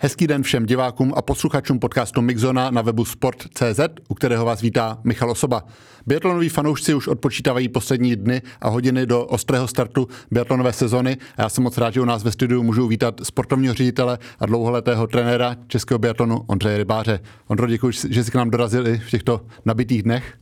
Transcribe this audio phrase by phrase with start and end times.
[0.00, 4.98] Hezký den všem divákům a posluchačům podcastu Mixzona na webu sport.cz, u kterého vás vítá
[5.04, 5.64] Michal Osoba.
[6.06, 11.48] Biatlonoví fanoušci už odpočítávají poslední dny a hodiny do ostrého startu biatlonové sezony a já
[11.48, 15.56] jsem moc rád, že u nás ve studiu můžu vítat sportovního ředitele a dlouholetého trenéra
[15.66, 17.20] českého biatlonu Ondřeje Rybáře.
[17.46, 20.38] Ondro, děkuji, že jsi k nám dorazili v těchto nabitých dnech.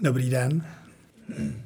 [0.00, 0.62] Dobrý den.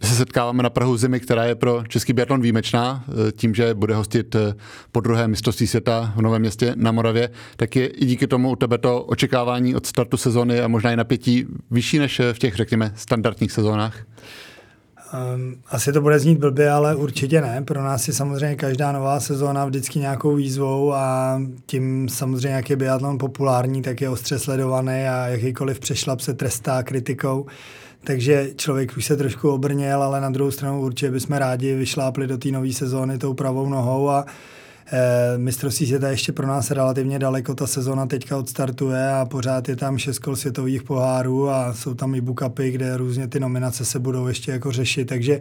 [0.02, 3.94] Se setkáváme na Prahu zimy, která je pro český biatlon výjimečná, eh, tím, že bude
[3.94, 4.54] hostit eh,
[4.92, 8.56] po druhé mistrovství světa v Novém městě na Moravě, tak je i díky tomu u
[8.56, 12.92] tebe to očekávání od startu sezóny a možná i napětí vyšší než v těch, řekněme,
[12.96, 14.04] standardních sezónách?
[15.34, 17.62] Um, asi to bude znít blbě, ale určitě ne.
[17.62, 22.76] Pro nás je samozřejmě každá nová sezóna vždycky nějakou výzvou a tím samozřejmě, jak je
[22.76, 27.46] biatlon populární, tak je ostře sledovaný a jakýkoliv přešlap se trestá kritikou.
[28.04, 32.38] Takže člověk už se trošku obrněl, ale na druhou stranu určitě bychom rádi vyšlápli do
[32.38, 34.26] té nové sezóny tou pravou nohou a
[34.92, 39.76] e, mistrovství světa ještě pro nás relativně daleko, ta sezona teďka odstartuje a pořád je
[39.76, 43.98] tam šest kol světových pohárů a jsou tam i bookupy, kde různě ty nominace se
[43.98, 45.40] budou ještě jako řešit, takže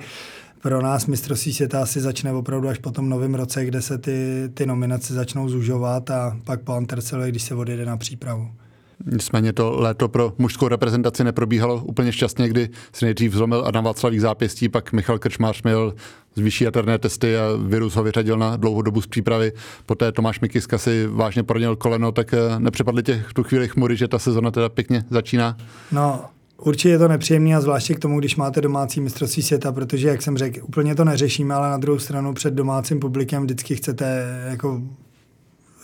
[0.61, 4.49] pro nás mistrovství světa asi začne opravdu až po tom novém roce, kde se ty,
[4.53, 8.60] ty nominace začnou zužovat a pak po Antercele, když se odjede na přípravu.
[9.05, 14.19] Nicméně to léto pro mužskou reprezentaci neprobíhalo úplně šťastně, kdy si nejdřív zlomil Adam Václavík
[14.19, 15.93] zápěstí, pak Michal Krčmář měl
[16.37, 19.51] vyšší jaterné testy a virus ho vyřadil na dlouhou dobu z přípravy.
[19.85, 23.95] Poté Tomáš Mikiska si vážně poranil koleno, tak eh, nepřepadly těch v tu chvíli chmury,
[23.97, 25.57] že ta sezona teda pěkně začíná?
[25.91, 26.25] No,
[26.63, 30.21] Určitě je to nepříjemné a zvláště k tomu, když máte domácí mistrovství světa, protože, jak
[30.21, 34.81] jsem řekl, úplně to neřešíme, ale na druhou stranu před domácím publikem vždycky chcete jako,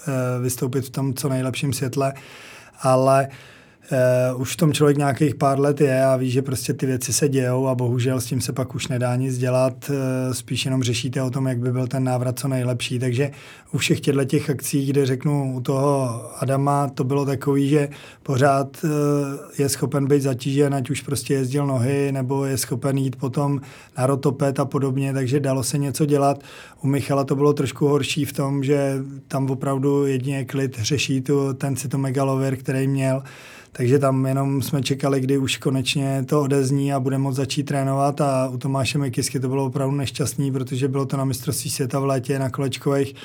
[0.07, 2.13] e, vystoupit v tom co nejlepším světle
[2.81, 3.29] ale
[3.91, 7.13] uh, už v tom člověk nějakých pár let je a ví, že prostě ty věci
[7.13, 10.83] se dějou a bohužel s tím se pak už nedá nic dělat, uh, spíš jenom
[10.83, 13.31] řešíte o tom, jak by byl ten návrat co nejlepší, takže
[13.71, 17.89] u všech těchto těch akcí, kde řeknu u toho Adama, to bylo takový, že
[18.23, 18.89] pořád uh,
[19.57, 23.61] je schopen být zatížen, ať už prostě jezdil nohy, nebo je schopen jít potom
[23.97, 26.43] na rotopet a podobně, takže dalo se něco dělat.
[26.81, 28.95] U Michala to bylo trošku horší v tom, že
[29.27, 33.23] tam opravdu jedině klid řeší tu, ten cytomegalover, který měl,
[33.77, 38.21] takže tam jenom jsme čekali, kdy už konečně to odezní a bude moct začít trénovat.
[38.21, 42.05] A u Tomáše Mekisky to bylo opravdu nešťastný, protože bylo to na mistrovství světa v
[42.05, 43.15] létě na kolečkových.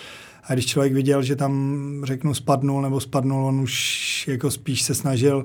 [0.44, 4.94] A když člověk viděl, že tam řeknu spadnul nebo spadnul, on už jako spíš se
[4.94, 5.44] snažil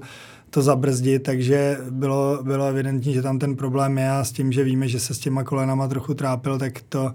[0.49, 4.11] to zabrzdit, takže bylo, bylo evidentní, že tam ten problém je.
[4.11, 7.13] A s tím, že víme, že se s těma kolenama trochu trápil, tak to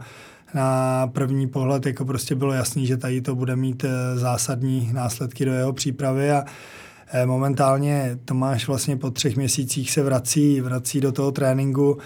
[0.55, 5.45] na první pohled jako prostě bylo jasný, že tady to bude mít eh, zásadní následky
[5.45, 6.31] do jeho přípravy.
[6.31, 6.45] A
[7.25, 11.99] momentálně Tomáš vlastně po třech měsících se vrací, vrací do toho tréninku.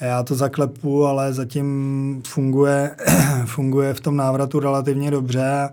[0.00, 2.96] Já to zaklepu, ale zatím funguje,
[3.44, 5.68] funguje v tom návratu relativně dobře.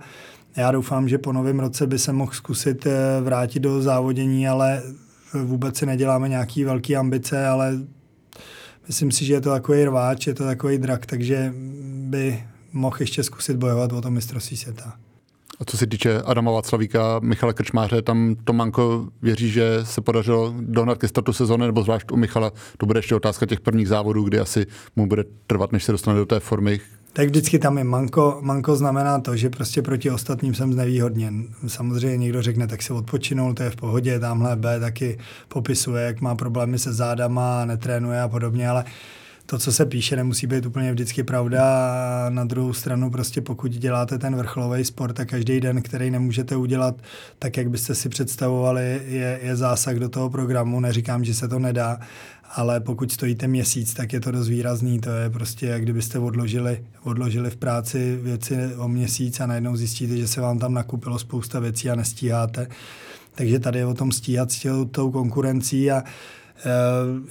[0.56, 4.84] Já doufám, že po novém roce by se mohl zkusit eh, vrátit do závodění, ale
[5.44, 7.74] vůbec si neděláme nějaký velký ambice, ale
[8.88, 11.54] myslím si, že je to takový rváč, je to takový drak, takže
[11.98, 12.44] by
[12.74, 14.94] mohl ještě zkusit bojovat o to mistrovství světa.
[15.60, 20.98] A co se týče Adama Václavíka, Michala Krčmáře, tam Tomanko věří, že se podařilo dohnat
[20.98, 24.40] ke startu sezóny, nebo zvlášť u Michala, to bude ještě otázka těch prvních závodů, kdy
[24.40, 24.66] asi
[24.96, 26.80] mu bude trvat, než se dostane do té formy.
[27.14, 28.40] Tak vždycky tam je manko.
[28.42, 31.48] Manko znamená to, že prostě proti ostatním jsem znevýhodněn.
[31.68, 35.18] Samozřejmě někdo řekne, tak se odpočinul, to je v pohodě, tamhle B taky
[35.48, 38.86] popisuje, jak má problémy se zádama, netrénuje a podobně, ale
[39.46, 41.64] to, co se píše, nemusí být úplně vždycky pravda.
[41.64, 46.56] A na druhou stranu prostě pokud děláte ten vrcholový sport a každý den, který nemůžete
[46.56, 46.96] udělat
[47.40, 50.80] tak, jak byste si představovali, je, je zásah do toho programu.
[50.80, 52.00] Neříkám, že se to nedá,
[52.56, 55.00] ale pokud stojíte měsíc, tak je to dost výrazný.
[55.00, 60.18] To je prostě, jak kdybyste odložili, odložili v práci věci o měsíc a najednou zjistíte,
[60.18, 62.68] že se vám tam nakupilo spousta věcí a nestíháte.
[63.36, 66.04] Takže tady je o tom stíhat s tou konkurencí a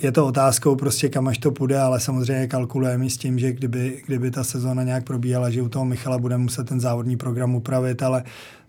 [0.00, 4.02] je to otázkou prostě, kam až to půjde, ale samozřejmě kalkulujeme s tím, že kdyby,
[4.06, 8.02] kdyby ta sezóna nějak probíhala, že u toho Michala bude muset ten závodní program upravit,
[8.02, 8.24] ale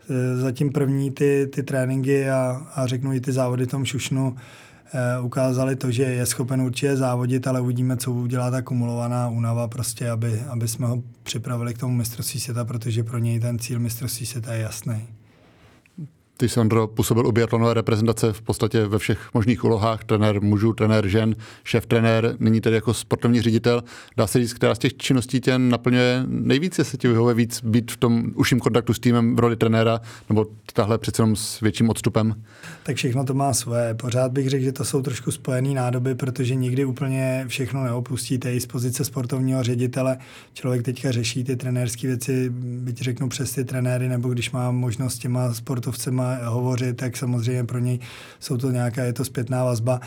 [0.10, 4.36] e, zatím první ty, ty tréninky a, a řeknu i ty závody tom Šušnu
[4.94, 9.68] e, ukázali to, že je schopen určitě závodit, ale uvidíme, co udělá ta kumulovaná únava,
[9.68, 13.80] prostě, aby, aby jsme ho připravili k tomu mistrovství světa, protože pro něj ten cíl
[13.80, 15.08] mistrovství světa je jasný.
[16.38, 20.74] Ty jsi, Ondro, působil u biatlonové reprezentace v podstatě ve všech možných úlohách, trenér mužů,
[20.74, 23.84] trenér žen, šéf trenér, nyní tedy jako sportovní ředitel.
[24.18, 27.92] Dá se říct, která z těch činností tě naplňuje nejvíce, se ti vyhovuje víc být
[27.92, 31.90] v tom užším kontaktu s týmem v roli trenéra, nebo tahle přece jenom s větším
[31.90, 32.44] odstupem?
[32.84, 33.94] Tak všechno to má své.
[33.94, 38.54] Pořád bych řekl, že to jsou trošku spojené nádoby, protože nikdy úplně všechno neopustíte.
[38.54, 40.18] I z pozice sportovního ředitele
[40.54, 45.18] člověk teďka řeší ty trenérské věci, byť řeknu přes ty trenéry, nebo když má možnost
[45.18, 48.00] těma sportovcema hovořit, tak samozřejmě pro něj
[48.40, 50.00] jsou to nějaká, je to zpětná vazba.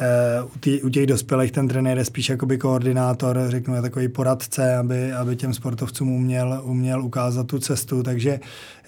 [0.00, 4.76] Eh, u, tý, u těch dospělých ten trenér je spíš jakoby koordinátor, řeknu, takový poradce,
[4.76, 8.40] aby, aby těm sportovcům uměl, uměl ukázat tu cestu, takže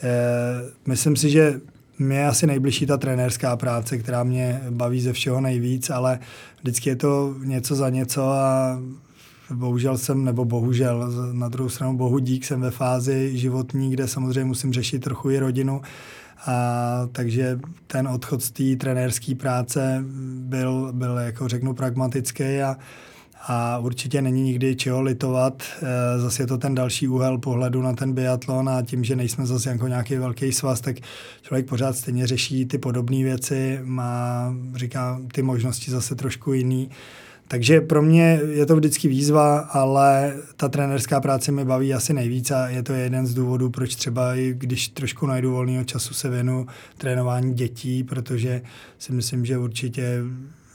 [0.02, 0.10] eh,
[0.86, 1.60] myslím si, že
[1.98, 6.18] mě je asi nejbližší ta trenérská práce, která mě baví ze všeho nejvíc, ale
[6.60, 8.78] vždycky je to něco za něco a
[9.50, 14.44] bohužel jsem, nebo bohužel, na druhou stranu bohu dík, jsem ve fázi životní, kde samozřejmě
[14.44, 15.80] musím řešit trochu i rodinu,
[16.46, 20.04] a, takže ten odchod z té trenérské práce
[20.38, 22.76] byl, byl, jako řeknu, pragmatický a,
[23.48, 25.62] a určitě není nikdy čeho litovat.
[25.82, 29.46] E, zase je to ten další úhel pohledu na ten biatlon a tím, že nejsme
[29.46, 30.96] zase jako nějaký velký svaz, tak
[31.42, 36.90] člověk pořád stejně řeší ty podobné věci, má, říká, ty možnosti zase trošku jiný.
[37.48, 42.50] Takže pro mě je to vždycky výzva, ale ta trenerská práce mi baví asi nejvíc
[42.50, 46.28] a je to jeden z důvodů, proč třeba i když trošku najdu volného času se
[46.30, 46.66] věnu
[46.98, 48.62] trénování dětí, protože
[48.98, 50.22] si myslím, že určitě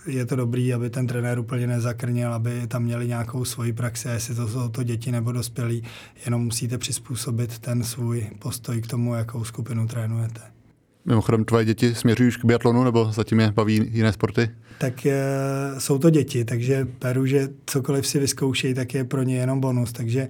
[0.08, 4.36] je to dobrý, aby ten trenér úplně nezakrnil, aby tam měli nějakou svoji praxi, jestli
[4.36, 5.84] to jsou to děti nebo dospělí,
[6.26, 10.42] jenom musíte přizpůsobit ten svůj postoj k tomu, jakou skupinu trénujete.
[11.06, 14.50] Mimochodem, tvoje děti směřují už k biatlonu nebo zatím je baví jiné sporty?
[14.78, 15.20] Tak e,
[15.78, 19.94] jsou to děti, takže beru, že cokoliv si vyzkoušejí, tak je pro ně jenom bonus,
[19.94, 20.28] takže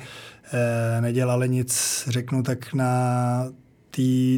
[0.53, 3.45] e, nedělali nic, řeknu tak na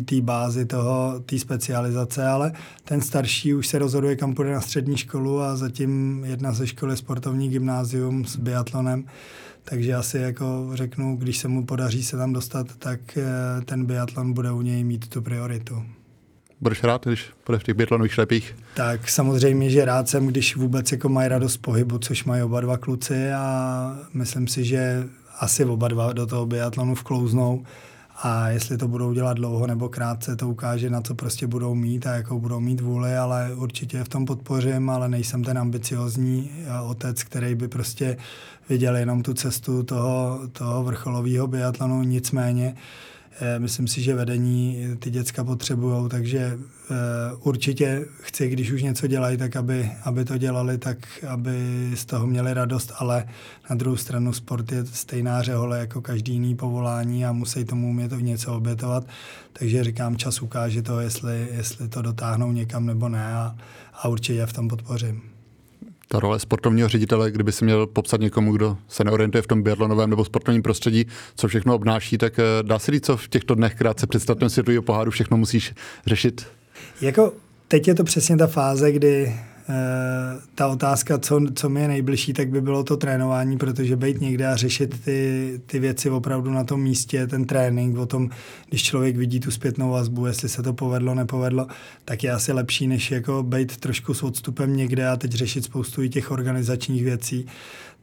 [0.06, 2.52] té bázi toho, té specializace, ale
[2.84, 6.98] ten starší už se rozhoduje, kam půjde na střední školu a zatím jedna ze školy
[6.98, 9.06] sportovní gymnázium s biatlonem,
[9.64, 13.26] takže asi jako řeknu, když se mu podaří se tam dostat, tak e,
[13.66, 15.84] ten biatlon bude u něj mít tu prioritu.
[16.64, 18.56] Budeš rád, když bude v těch biatlonových šlepích?
[18.74, 22.78] Tak samozřejmě, že rád jsem, když vůbec jako mají radost pohybu, což mají oba dva
[22.78, 25.04] kluci a myslím si, že
[25.40, 27.64] asi oba dva do toho biatlonu vklouznou
[28.24, 32.08] a jestli to budou dělat dlouho nebo krátce, to ukáže, na co prostě budou mít
[32.08, 36.80] a jakou budou mít vůli, ale určitě v tom podpořím, ale nejsem ten ambiciozní eh,
[36.82, 38.18] otec, který by prostě
[38.70, 42.80] viděl jenom tu cestu toho, toho vrcholového biatlonu, nicméně Eh,
[43.58, 46.96] myslím si, že vedení ty děcka potřebují, takže eh,
[47.40, 50.98] určitě chci, když už něco dělají, tak aby, aby to dělali tak,
[51.28, 53.26] aby z toho měli radost, ale
[53.70, 58.12] na druhou stranu sport je stejná řehole jako každý jiný povolání a musí tomu umět
[58.12, 59.08] něco obětovat.
[59.54, 63.56] Takže říkám, čas ukáže to, jestli, jestli to dotáhnou někam nebo ne a,
[63.94, 65.33] a určitě v tom podpořím
[66.14, 70.10] ta role sportovního ředitele, kdyby si měl popsat někomu, kdo se neorientuje v tom biatlonovém
[70.10, 71.06] nebo sportovním prostředí,
[71.36, 74.84] co všechno obnáší, tak eh, dá se říct, co v těchto dnech krátce představném světového
[74.84, 75.74] poháru všechno musíš
[76.06, 76.48] řešit?
[77.02, 77.34] Jako
[77.68, 79.36] teď je to přesně ta fáze, kdy
[80.56, 84.48] ta otázka, co, co mi je nejbližší, tak by bylo to trénování, protože být někde
[84.48, 88.30] a řešit ty, ty věci opravdu na tom místě, ten trénink, o tom,
[88.70, 91.68] když člověk vidí tu zpětnou vazbu, jestli se to povedlo, nepovedlo,
[92.06, 96.02] tak je asi lepší, než jako být trošku s odstupem někde a teď řešit spoustu
[96.02, 97.46] i těch organizačních věcí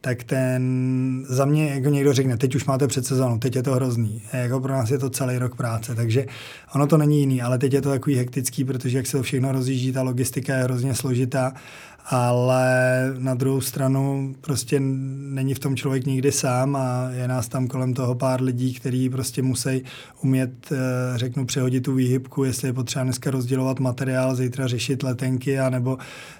[0.01, 3.71] tak ten za mě, jako někdo řekne, teď už máte před sezónu, teď je to
[3.71, 4.21] hrozný.
[4.31, 6.25] A jako pro nás je to celý rok práce, takže
[6.75, 9.51] ono to není jiný, ale teď je to takový hektický, protože jak se to všechno
[9.51, 11.53] rozjíždí, ta logistika je hrozně složitá
[12.05, 12.65] ale
[13.17, 17.93] na druhou stranu prostě není v tom člověk nikdy sám a je nás tam kolem
[17.93, 19.83] toho pár lidí, kteří prostě musí
[20.21, 20.77] umět, eh,
[21.15, 25.97] řeknu, přehodit tu výhybku, jestli je potřeba dneska rozdělovat materiál, zítra řešit letenky, anebo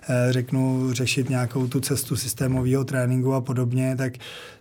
[0.09, 4.13] eh, řeknu, řešit nějakou tu cestu systémového tréninku a podobně, tak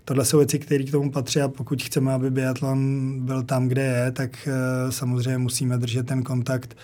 [0.05, 3.83] tohle jsou věci, které k tomu patří a pokud chceme, aby biatlon byl tam, kde
[3.83, 6.77] je, tak eh, samozřejmě musíme držet ten kontakt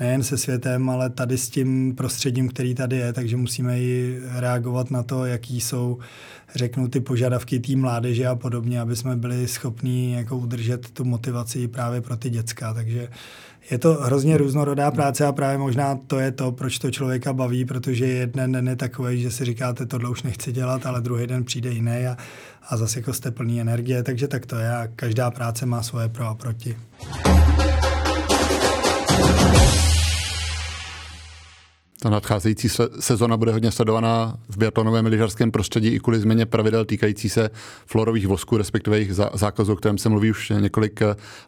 [0.00, 4.90] nejen se světem, ale tady s tím prostředím, který tady je, takže musíme i reagovat
[4.90, 5.98] na to, jaký jsou,
[6.54, 11.68] řeknu, ty požadavky té mládeže a podobně, aby jsme byli schopní jako udržet tu motivaci
[11.68, 12.74] právě pro ty děcka.
[12.74, 13.08] Takže
[13.70, 17.64] je to hrozně různorodá práce a právě možná to je to, proč to člověka baví,
[17.64, 21.44] protože jeden den je takový, že si říkáte, tohle už nechci dělat, ale druhý den
[21.44, 22.16] přijde jiný a,
[22.68, 26.08] a zase jako jste plný energie, takže tak to je a každá práce má svoje
[26.08, 26.76] pro a proti.
[32.02, 32.68] Ta nadcházející
[33.00, 37.50] sezona bude hodně sledovaná v biatlonovém lyžařském prostředí i kvůli změně pravidel týkající se
[37.86, 41.00] florových vosků, respektive jejich zákazů, o kterém se mluví už několik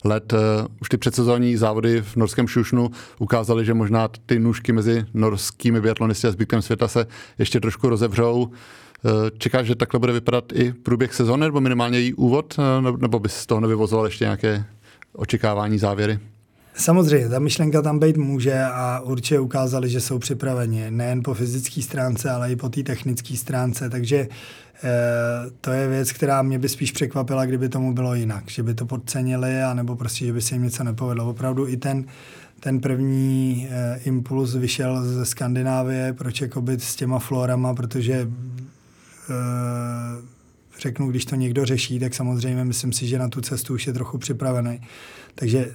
[0.04, 0.34] let.
[0.80, 6.26] Už ty předsezónní závody v norském Šušnu ukázaly, že možná ty nůžky mezi norskými biatlonisty
[6.26, 7.06] a zbytkem světa se
[7.38, 8.50] ještě trošku rozevřou.
[9.38, 12.56] Čekáš, že takhle bude vypadat i průběh sezóny, nebo minimálně její úvod,
[12.98, 14.64] nebo bys z toho nevyvozoval ještě nějaké
[15.12, 16.18] očekávání, závěry?
[16.76, 21.82] Samozřejmě, ta myšlenka tam být může a určitě ukázali, že jsou připraveni nejen po fyzické
[21.82, 24.28] stránce, ale i po té technické stránce, takže e,
[25.60, 28.86] to je věc, která mě by spíš překvapila, kdyby tomu bylo jinak, že by to
[28.86, 31.30] podcenili, anebo prostě, že by se jim něco nepovedlo.
[31.30, 32.04] Opravdu i ten,
[32.60, 38.28] ten první e, impuls vyšel ze Skandinávie, proč jako být s těma florama, protože e,
[40.80, 43.92] řeknu, když to někdo řeší, tak samozřejmě myslím si, že na tu cestu už je
[43.92, 44.80] trochu připravený.
[45.34, 45.72] Takže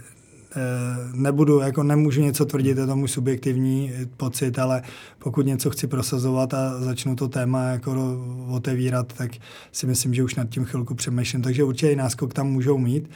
[1.14, 4.82] nebudu, jako nemůžu něco tvrdit, je to můj subjektivní pocit, ale
[5.20, 9.32] pokud něco chci prosazovat a začnu to téma jako otevírat, tak
[9.72, 11.42] si myslím, že už nad tím chvilku přemýšlím.
[11.42, 13.10] Takže určitě i náskok tam můžou mít.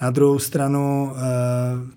[0.00, 1.20] Na druhou stranu eh,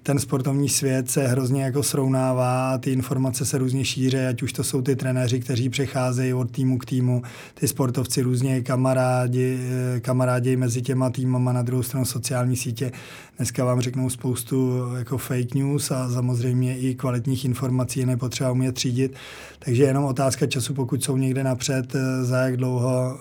[0.04, 4.64] ten sportovní svět se hrozně jako srovnává ty informace se různě šíří, ať už to
[4.64, 7.22] jsou ty trenéři, kteří přecházejí od týmu k týmu,
[7.54, 9.60] ty sportovci různě kamarádi,
[9.96, 12.92] eh, kamarádi mezi těma týmama, na druhou stranu sociální sítě.
[13.38, 18.76] Dneska vám řeknou spoustu jako fake news a samozřejmě i kvalitních informací je nepotřeba umět
[18.76, 19.16] třídit.
[19.60, 23.20] Takže jenom otázka času, pokud jsou někde napřed, eh, za jak dlouho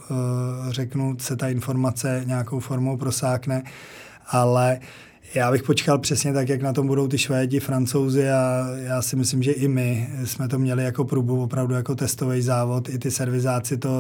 [0.69, 3.63] řeknu, se ta informace nějakou formou prosákne
[4.31, 4.81] ale
[5.35, 9.17] já bych počkal přesně tak, jak na tom budou ty Švédi, Francouzi a já si
[9.17, 12.89] myslím, že i my jsme to měli jako průbu, opravdu jako testový závod.
[12.89, 13.91] I ty servizáci to,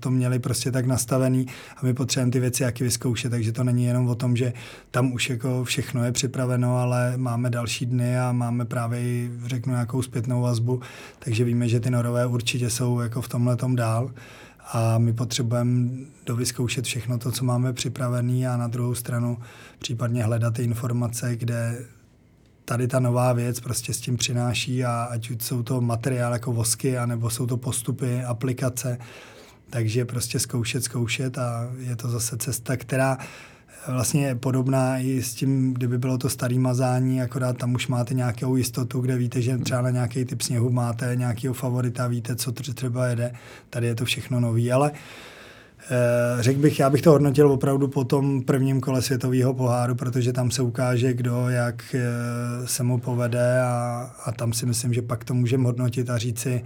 [0.00, 1.46] to měli prostě tak nastavený
[1.76, 4.52] a my potřebujeme ty věci jaký vyzkoušet, takže to není jenom o tom, že
[4.90, 10.02] tam už jako všechno je připraveno, ale máme další dny a máme právě, řeknu, nějakou
[10.02, 10.80] zpětnou vazbu,
[11.18, 14.10] takže víme, že ty norové určitě jsou jako v tomhle tom dál
[14.72, 15.88] a my potřebujeme
[16.26, 19.38] dovyzkoušet všechno to, co máme připravené a na druhou stranu
[19.78, 21.86] případně hledat ty informace, kde
[22.64, 26.52] tady ta nová věc prostě s tím přináší a ať už jsou to materiály jako
[26.52, 28.98] vosky, anebo jsou to postupy, aplikace,
[29.70, 33.18] takže prostě zkoušet, zkoušet a je to zase cesta, která
[33.88, 38.56] vlastně podobná i s tím, kdyby bylo to starý mazání, akorát tam už máte nějakou
[38.56, 43.06] jistotu, kde víte, že třeba na nějaký typ sněhu máte nějakého favorita, víte, co třeba
[43.06, 43.32] jede.
[43.70, 44.92] Tady je to všechno nový, ale
[45.90, 50.32] eh, Řekl bych, já bych to hodnotil opravdu po tom prvním kole světového poháru, protože
[50.32, 55.02] tam se ukáže, kdo jak eh, se mu povede a, a tam si myslím, že
[55.02, 56.64] pak to můžeme hodnotit a říci,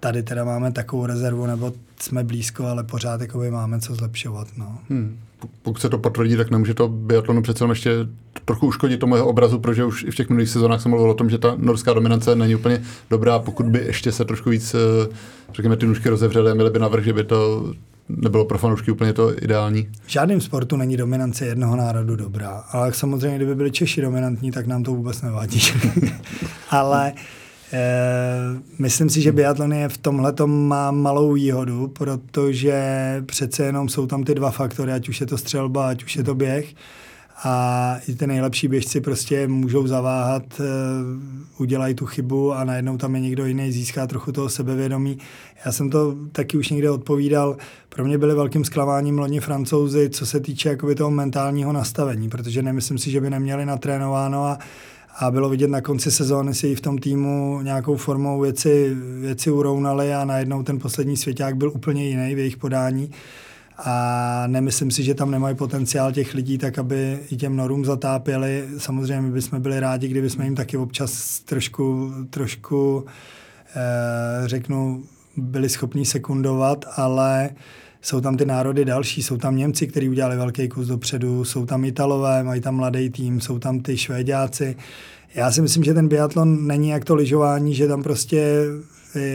[0.00, 4.48] tady teda máme takovou rezervu, nebo jsme blízko, ale pořád jako máme co zlepšovat.
[4.56, 4.78] No.
[4.90, 5.18] Hmm
[5.62, 7.90] pokud se to potvrdí, tak nemůže to biatlonu přece jenom ještě
[8.44, 11.14] trochu uškodit tomu jeho obrazu, protože už i v těch minulých sezónách jsem mluvil o
[11.14, 13.38] tom, že ta norská dominance není úplně dobrá.
[13.38, 15.14] Pokud by ještě se trošku víc, eh,
[15.54, 17.72] řekněme, ty nůžky rozevřely měly by navrh, že by to
[18.08, 19.88] nebylo pro fanoušky úplně to ideální.
[20.06, 24.66] V žádném sportu není dominance jednoho národu dobrá, ale samozřejmě, kdyby byli Češi dominantní, tak
[24.66, 25.60] nám to vůbec nevadí.
[26.70, 27.12] ale
[28.78, 32.82] myslím si, že biatlon je v tomhle má malou výhodu, protože
[33.26, 36.24] přece jenom jsou tam ty dva faktory, ať už je to střelba, ať už je
[36.24, 36.74] to běh.
[37.44, 40.64] A i ty nejlepší běžci prostě můžou zaváhat, eh,
[41.58, 45.18] udělají tu chybu a najednou tam je někdo jiný, získá trochu toho sebevědomí.
[45.64, 47.56] Já jsem to taky už někde odpovídal.
[47.88, 52.62] Pro mě byly velkým zklamáním loni francouzi, co se týče jakoby toho mentálního nastavení, protože
[52.62, 54.58] nemyslím si, že by neměli natrénováno a
[55.18, 60.14] a bylo vidět na konci sezóny si v tom týmu nějakou formou věci, věci urovnali
[60.14, 63.10] a najednou ten poslední svěťák byl úplně jiný v jejich podání
[63.78, 68.64] a nemyslím si, že tam nemají potenciál těch lidí tak, aby i těm norům zatápěli.
[68.78, 73.04] Samozřejmě bychom byli rádi, kdyby jsme jim taky občas trošku, trošku
[73.76, 75.04] eh, řeknu,
[75.36, 77.50] byli schopni sekundovat, ale
[78.06, 81.84] jsou tam ty národy další, jsou tam Němci, kteří udělali velký kus dopředu, jsou tam
[81.84, 84.76] Italové, mají tam mladý tým, jsou tam ty Švédáci.
[85.34, 88.64] Já si myslím, že ten biatlon není jak to lyžování, že tam prostě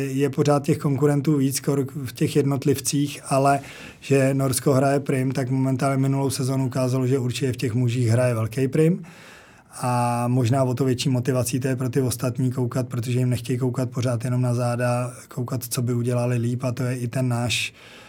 [0.08, 1.62] je pořád těch konkurentů víc
[2.06, 3.60] v těch jednotlivcích, ale
[4.02, 8.34] že Norsko hraje prim, tak momentálně minulou sezonu ukázalo, že určitě v těch mužích hraje
[8.34, 9.04] velký prim.
[9.82, 13.60] A možná o to větší motivací to je pro ty ostatní koukat, protože jim nechtějí
[13.60, 17.28] koukat pořád jenom na záda, koukat, co by udělali líp a to je i ten
[17.28, 18.01] náš Eh,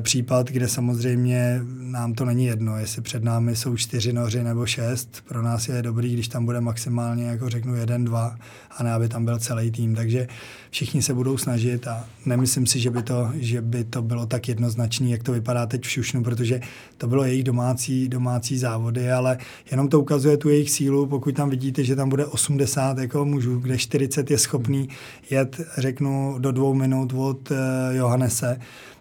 [0.00, 5.24] případ, kde samozřejmě nám to není jedno, jestli před námi jsou čtyři noři nebo šest.
[5.28, 8.36] Pro nás je dobrý, když tam bude maximálně, jako řeknu, jeden, dva,
[8.70, 9.94] a ne, aby tam byl celý tým.
[9.94, 10.28] Takže
[10.70, 14.48] všichni se budou snažit a nemyslím si, že by to, že by to bylo tak
[14.48, 16.60] jednoznačné, jak to vypadá teď v Šušnu, protože
[16.98, 19.38] to bylo jejich domácí, domácí závody, ale
[19.70, 23.58] jenom to ukazuje tu jejich sílu, pokud tam vidíte, že tam bude 80 jako mužů,
[23.58, 24.88] kde 40 je schopný
[25.30, 27.56] jet, řeknu, do dvou minut od uh,
[27.90, 28.58] Johannese,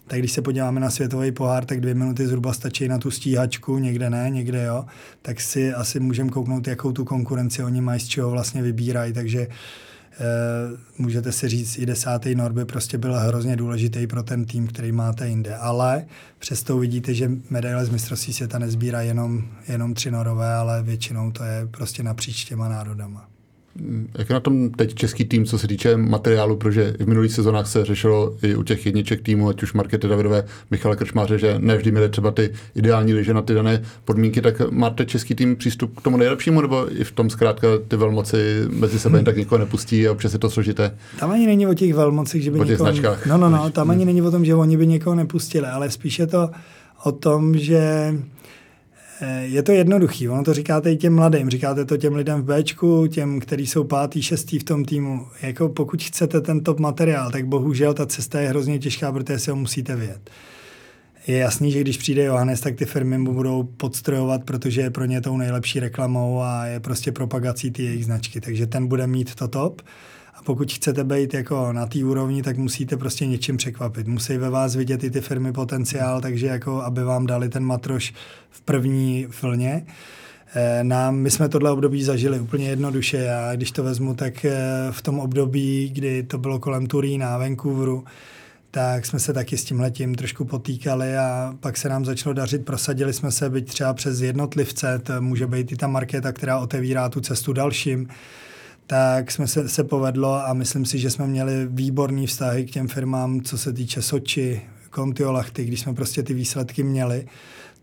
[0.08, 3.78] tak když se podíváme na světový pohár, tak dvě minuty zhruba stačí na tu stíhačku,
[3.78, 4.86] někde ne, někde jo,
[5.22, 9.42] tak si asi můžeme kouknout, jakou tu konkurenci oni mají, z čeho vlastně vybírají, takže
[9.42, 9.48] e,
[10.98, 15.28] můžete si říct, i desátý Norby prostě byl hrozně důležitý pro ten tým, který máte
[15.28, 15.56] jinde.
[15.56, 16.06] Ale
[16.40, 21.44] přesto vidíte, že medaile z mistrovství světa nezbírá jenom, jenom tři norové, ale většinou to
[21.44, 23.31] je prostě napříč těma národama.
[24.18, 27.68] Jak je na tom teď český tým, co se týče materiálu, protože v minulých sezónách
[27.68, 31.78] se řešilo i u těch jedniček týmu, ať už Markety Davidové, Michala Krčmáře, že ne
[31.78, 36.00] vždy měli třeba ty ideální liže na ty dané podmínky, tak máte český tým přístup
[36.00, 38.38] k tomu nejlepšímu, nebo i v tom zkrátka ty velmoci
[38.70, 40.98] mezi sebe jen tak někoho nepustí a občas je to složité?
[41.20, 42.92] Tam ani není o těch velmocích, že by o těch někoho...
[42.92, 43.26] Značkách.
[43.26, 46.28] No, no, no, tam ani není o tom, že oni by někoho nepustili, ale spíše
[46.28, 46.50] to
[47.04, 48.14] o tom, že
[49.42, 53.08] je to jednoduchý, ono to říkáte i těm mladým, říkáte to těm lidem v Bčku,
[53.08, 55.28] těm, kteří jsou pátý, šestý v tom týmu.
[55.42, 59.50] Jako pokud chcete ten top materiál, tak bohužel ta cesta je hrozně těžká, protože si
[59.50, 60.30] ho musíte vyjet.
[61.28, 65.06] Je jasný, že když přijde Johannes, tak ty firmy mu budou podstrojovat, protože je pro
[65.06, 68.42] ně tou nejlepší reklamou a je prostě propagací ty jejich značky.
[68.42, 69.82] Takže ten bude mít to top
[70.44, 74.08] pokud chcete být jako na té úrovni, tak musíte prostě něčím překvapit.
[74.08, 78.14] Musí ve vás vidět i ty firmy potenciál, takže jako aby vám dali ten matroš
[78.50, 79.86] v první vlně.
[80.56, 83.18] Eh, nám, my jsme tohle období zažili úplně jednoduše.
[83.18, 84.58] Já když to vezmu, tak eh,
[84.92, 88.04] v tom období, kdy to bylo kolem Turína, Vancouveru,
[88.72, 92.66] tak jsme se taky s tím letím trošku potýkali a pak se nám začalo dařit,
[92.66, 97.10] prosadili jsme se byť třeba přes jednotlivce, to může být i ta marketa, která otevírá
[97.10, 98.08] tu cestu dalším
[98.92, 102.88] tak jsme se, se povedlo a myslím si, že jsme měli výborný vztahy k těm
[102.88, 107.28] firmám, co se týče Soči, Kontiolachty, když jsme prostě ty výsledky měli,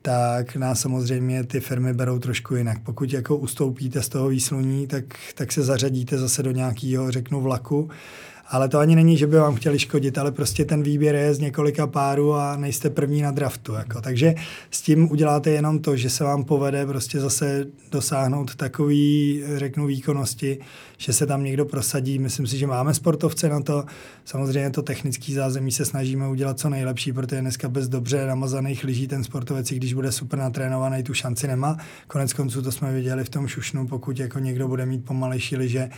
[0.02, 2.78] tak nás samozřejmě ty firmy berou trošku jinak.
[2.82, 7.90] Pokud jako ustoupíte z toho výsluní, tak, tak se zařadíte zase do nějakého, řeknu, vlaku
[8.50, 11.38] ale to ani není, že by vám chtěli škodit, ale prostě ten výběr je z
[11.38, 13.72] několika párů a nejste první na draftu.
[13.72, 14.00] Jako.
[14.00, 14.34] Takže
[14.70, 20.58] s tím uděláte jenom to, že se vám povede prostě zase dosáhnout takový, řeknu, výkonnosti,
[20.98, 22.18] že se tam někdo prosadí.
[22.18, 23.84] Myslím si, že máme sportovce na to.
[24.24, 29.08] Samozřejmě to technický zázemí se snažíme udělat co nejlepší, protože dneska bez dobře namazaných lyží
[29.08, 31.76] ten sportovec, když bude super natrénovaný, tu šanci nemá.
[32.06, 35.90] Konec konců to jsme viděli v tom šušnu, pokud jako někdo bude mít pomalejší lyže,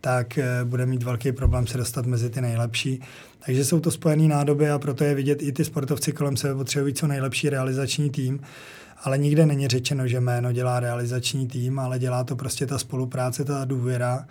[0.00, 3.00] tak eh, bude mít velký problém se dostat mezi ty nejlepší.
[3.46, 6.94] Takže jsou to spojené nádoby a proto je vidět i ty sportovci kolem sebe potřebují
[6.94, 8.40] co nejlepší realizační tým.
[9.04, 13.44] Ale nikde není řečeno, že jméno dělá realizační tým, ale dělá to prostě ta spolupráce,
[13.44, 14.26] ta důvěra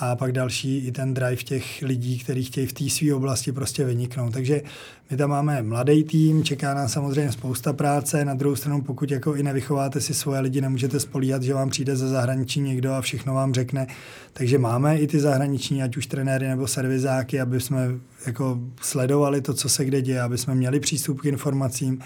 [0.00, 3.84] a pak další i ten drive těch lidí, kteří chtějí v té své oblasti prostě
[3.84, 4.32] vyniknout.
[4.32, 4.62] Takže
[5.10, 9.34] my tam máme mladý tým, čeká nás samozřejmě spousta práce, na druhou stranu pokud jako
[9.34, 13.34] i nevychováte si svoje lidi, nemůžete spolíhat, že vám přijde ze zahraničí někdo a všechno
[13.34, 13.86] vám řekne.
[14.32, 17.88] Takže máme i ty zahraniční, ať už trenéry nebo servizáky, aby jsme
[18.26, 21.98] jako sledovali to, co se kde děje, aby jsme měli přístup k informacím,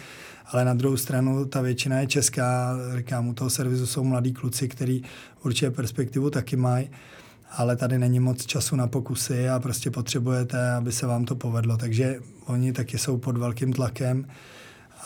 [0.47, 4.69] ale na druhou stranu ta většina je česká, říkám, u toho servisu jsou mladí kluci,
[4.69, 5.05] kteří
[5.45, 6.91] určitě perspektivu taky mají
[7.57, 11.77] ale tady není moc času na pokusy a prostě potřebujete, aby se vám to povedlo.
[11.77, 14.27] Takže oni taky jsou pod velkým tlakem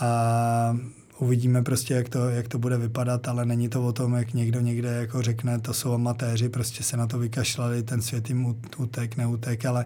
[0.01, 0.77] a
[1.19, 4.61] uvidíme prostě, jak to, jak to bude vypadat, ale není to o tom, jak někdo
[4.61, 9.17] někde jako řekne, to jsou amatéři, prostě se na to vykašlali, ten svět jim utek,
[9.17, 9.85] neutek, ale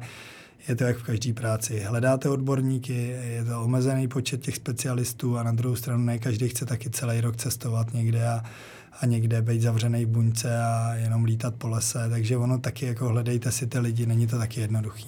[0.68, 1.80] je to jak v každé práci.
[1.80, 6.66] Hledáte odborníky, je to omezený počet těch specialistů a na druhou stranu ne každý chce
[6.66, 8.42] taky celý rok cestovat někde a
[9.00, 13.08] a někde být zavřený v buňce a jenom lítat po lese, takže ono taky jako
[13.08, 15.06] hledejte si ty lidi, není to taky jednoduchý.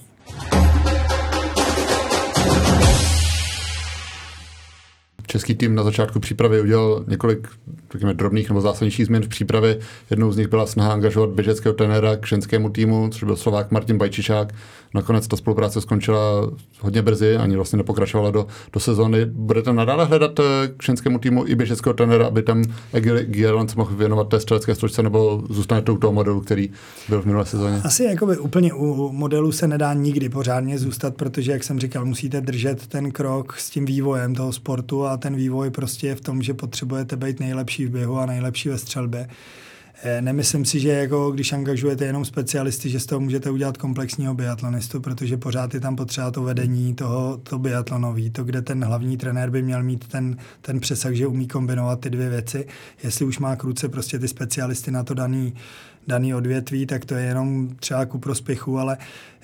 [5.27, 7.47] Český tým na začátku přípravy udělal několik
[7.93, 9.79] řekněme, drobných nebo zásadnějších změn v přípravě.
[10.09, 13.97] Jednou z nich byla snaha angažovat běžeckého trenéra k ženskému týmu, což byl Slovák Martin
[13.97, 14.53] Bajčičák.
[14.93, 19.25] Nakonec ta spolupráce skončila hodně brzy, ani vlastně nepokračovala do, do sezóny.
[19.25, 20.43] Budete nadále hledat eh,
[20.77, 25.03] k ženskému týmu i běžeckého trenéra, aby tam Egil se mohl věnovat té střelecké stročce,
[25.03, 26.69] nebo zůstane to u toho modelu, který
[27.09, 27.81] byl v minulé sezóně?
[27.83, 32.41] Asi jakoby úplně u modelu se nedá nikdy pořádně zůstat, protože, jak jsem říkal, musíte
[32.41, 36.41] držet ten krok s tím vývojem toho sportu a ten vývoj prostě je v tom,
[36.41, 39.27] že potřebujete být nejlepší v běhu a nejlepší ve střelbě.
[40.05, 44.33] Eh, nemyslím si, že jako když angažujete jenom specialisty, že z toho můžete udělat komplexního
[44.33, 49.17] biatlonistu, protože pořád je tam potřeba to vedení toho to biatlonový, to, kde ten hlavní
[49.17, 52.67] trenér by měl mít ten, ten přesah, že umí kombinovat ty dvě věci.
[53.03, 55.53] Jestli už má kruce prostě ty specialisty na to daný,
[56.07, 58.97] daný odvětví, tak to je jenom třeba ku prospěchu, ale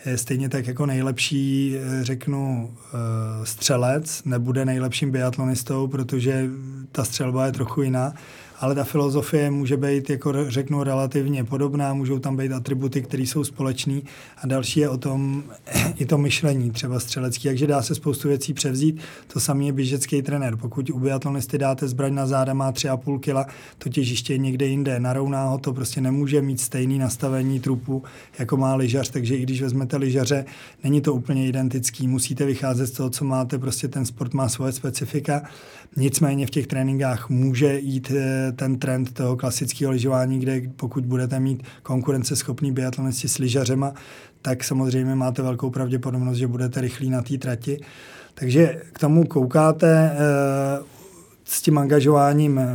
[0.05, 2.73] eh, stejně tak jako nejlepší, eh, řeknu,
[3.43, 6.49] střelec nebude nejlepším biatlonistou, protože
[6.91, 8.13] ta střelba je trochu jiná
[8.59, 13.43] ale ta filozofie může být, jako řeknu, relativně podobná, můžou tam být atributy, které jsou
[13.43, 14.01] společné
[14.37, 15.43] a další je o tom
[15.95, 19.01] i to myšlení, třeba střelecký, takže dá se spoustu věcí převzít.
[19.27, 20.55] To samý je běžecký trenér.
[20.55, 24.99] Pokud u biatlonisty dáte zbraň na záda, má 3,5 kg, to těžiště je někde jinde.
[24.99, 28.03] Narovná ho to prostě nemůže mít stejný nastavení trupu,
[28.39, 30.45] jako má lyžař, takže i když vezmete lyžaře,
[30.83, 32.07] není to úplně identický.
[32.07, 35.41] Musíte vycházet z toho, co máte, prostě ten sport má svoje specifika.
[35.95, 41.39] Nicméně v těch tréninkách může jít eh, ten trend toho klasického lyžování, kde pokud budete
[41.39, 43.93] mít konkurenceschopný biatlonisti s lyžařema,
[44.41, 47.79] tak samozřejmě máte velkou pravděpodobnost, že budete rychlí na té trati.
[48.33, 50.17] Takže k tomu koukáte e,
[51.43, 52.67] s tím angažováním e,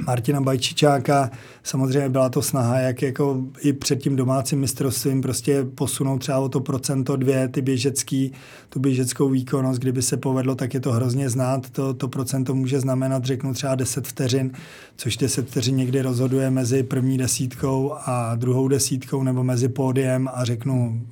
[0.00, 1.30] Martina Bajčičáka.
[1.62, 6.48] Samozřejmě byla to snaha, jak jako i před tím domácím mistrovstvím prostě posunout třeba o
[6.48, 8.32] to procento dvě, ty běžecký,
[8.68, 9.80] tu běžeckou výkonnost.
[9.80, 11.70] Kdyby se povedlo, tak je to hrozně znát.
[11.70, 14.52] To, to procento může znamenat, řeknu třeba 10 vteřin,
[14.96, 20.44] což 10 vteřin někdy rozhoduje mezi první desítkou a druhou desítkou nebo mezi pódiem a
[20.44, 21.02] řeknu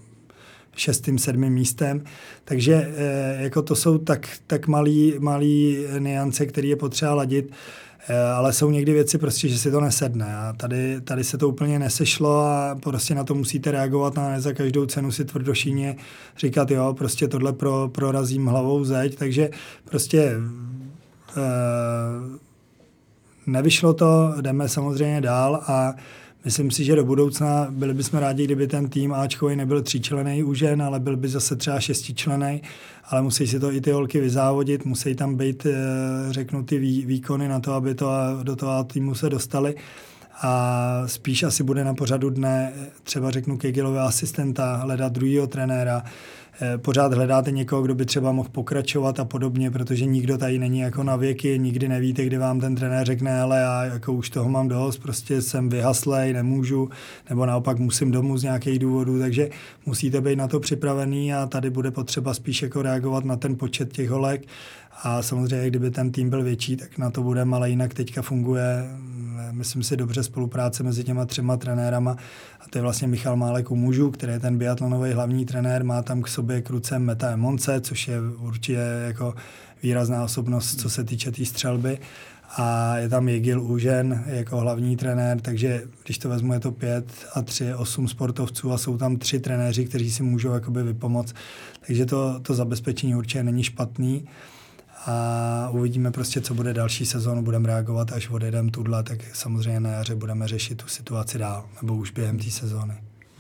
[0.76, 2.04] šestým, sedmým místem.
[2.44, 7.52] Takže eh, jako to jsou tak, tak malý, malý niance, které je potřeba ladit.
[8.08, 11.48] Eh, ale jsou někdy věci prostě, že si to nesedne a tady, tady se to
[11.48, 15.96] úplně nesešlo a prostě na to musíte reagovat a ne za každou cenu si tvrdošíně
[16.38, 19.50] říkat, jo, prostě tohle pro, prorazím hlavou zeď, takže
[19.84, 20.40] prostě e,
[23.46, 25.94] nevyšlo to, jdeme samozřejmě dál a
[26.44, 30.54] Myslím si, že do budoucna byli bychom rádi, kdyby ten tým Ačkový nebyl tříčlený u
[30.54, 32.62] žen, ale byl by zase třeba šestičlený,
[33.04, 35.72] ale musí si to i ty holky vyzávodit, musí tam být, eh,
[36.30, 38.08] řeknu, ty výkony na to, aby to
[38.42, 39.74] do toho týmu se dostali.
[40.42, 46.08] A spíš asi bude na pořadu dne třeba řeknu Kegelové asistenta, hledat druhého trenéra, Eh,
[46.76, 51.02] pořád hledáte někoho, kdo by třeba mohl pokračovat a podobně, protože nikdo tady není jako
[51.02, 54.68] na věky, nikdy nevíte, kdy vám ten trenér řekne, ale já jako už toho mám
[54.68, 56.90] dost, prostě jsem vyhaslej, nemůžu,
[57.30, 59.50] nebo naopak musím domů z nějakých důvodů, takže
[59.86, 63.92] musíte být na to připravený a tady bude potřeba spíš jako reagovat na ten počet
[63.92, 64.42] těch holek.
[65.02, 68.64] A samozřejmě, kdyby ten tým byl větší, tak na to bude, ale jinak teďka funguje,
[69.50, 72.16] myslím si, dobře spolupráce mezi těma třema trenérama.
[72.60, 76.02] A to je vlastně Michal Málek u mužů, který je ten biatlonový hlavní trenér, má
[76.02, 79.34] tam k sobě k ruce Meta Emonce, což je určitě jako
[79.82, 81.98] výrazná osobnost, co se týče té tý střelby.
[82.56, 87.06] A je tam Jegil Úžen jako hlavní trenér, takže když to vezmu, je to pět
[87.34, 91.34] a tři, osm sportovců a jsou tam tři trenéři, kteří si můžou jakoby vypomoct.
[91.86, 94.24] Takže to, to zabezpečení určitě není špatný
[95.06, 99.90] a uvidíme prostě, co bude další sezónu, budeme reagovat, až odjedeme tuhle, tak samozřejmě na
[99.90, 102.94] jaře budeme řešit tu situaci dál, nebo už během té sezóny.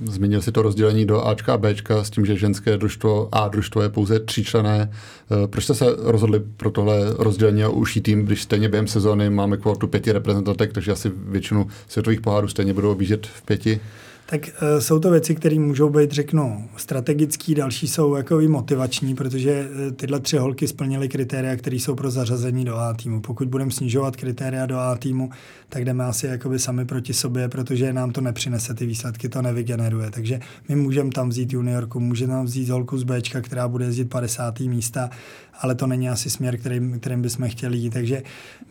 [0.04, 3.82] Zmínil si to rozdělení do Ačka a Bčka s tím, že ženské družstvo A družstvo
[3.82, 4.90] je pouze tříčlené.
[4.90, 9.30] Eh, proč jste se rozhodli pro tohle rozdělení a uší tým, když stejně během sezóny
[9.30, 13.80] máme kvotu pěti reprezentantek, takže asi většinu světových pohárů stejně budou objíždět v pěti?
[14.26, 19.14] Tak uh, jsou to věci, které můžou být, řeknu, strategický, další jsou jako i motivační,
[19.14, 23.20] protože uh, tyhle tři holky splnily kritéria, které jsou pro zařazení do A týmu.
[23.20, 25.30] Pokud budeme snižovat kritéria do A týmu,
[25.68, 30.10] tak jdeme asi jakoby sami proti sobě, protože nám to nepřinese ty výsledky, to nevygeneruje.
[30.10, 34.04] Takže my můžeme tam vzít juniorku, můžeme tam vzít holku z Bčka, která bude jezdit
[34.04, 34.60] 50.
[34.60, 35.10] místa,
[35.60, 37.90] ale to není asi směr, kterým, kterým bychom chtěli jít.
[37.90, 38.22] Takže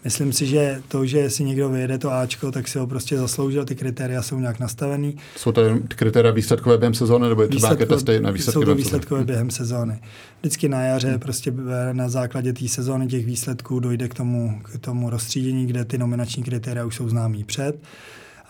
[0.04, 3.66] myslím si, že to, že si někdo vyjede to Ačko, tak si ho prostě zasloužil,
[3.66, 5.18] ty kritéria jsou nějak nastavený.
[5.38, 8.60] Jsou to kritéria výsledkové během sezóny, nebo je to nějaké testy na výsledky?
[8.60, 10.00] Jsou to výsledkové během sezóny.
[10.40, 11.20] Vždycky na jaře hmm.
[11.20, 11.54] prostě
[11.92, 16.44] na základě té sezóny těch výsledků dojde k tomu, k tomu rozstřídění, kde ty nominační
[16.44, 17.76] kritéria už jsou známý před.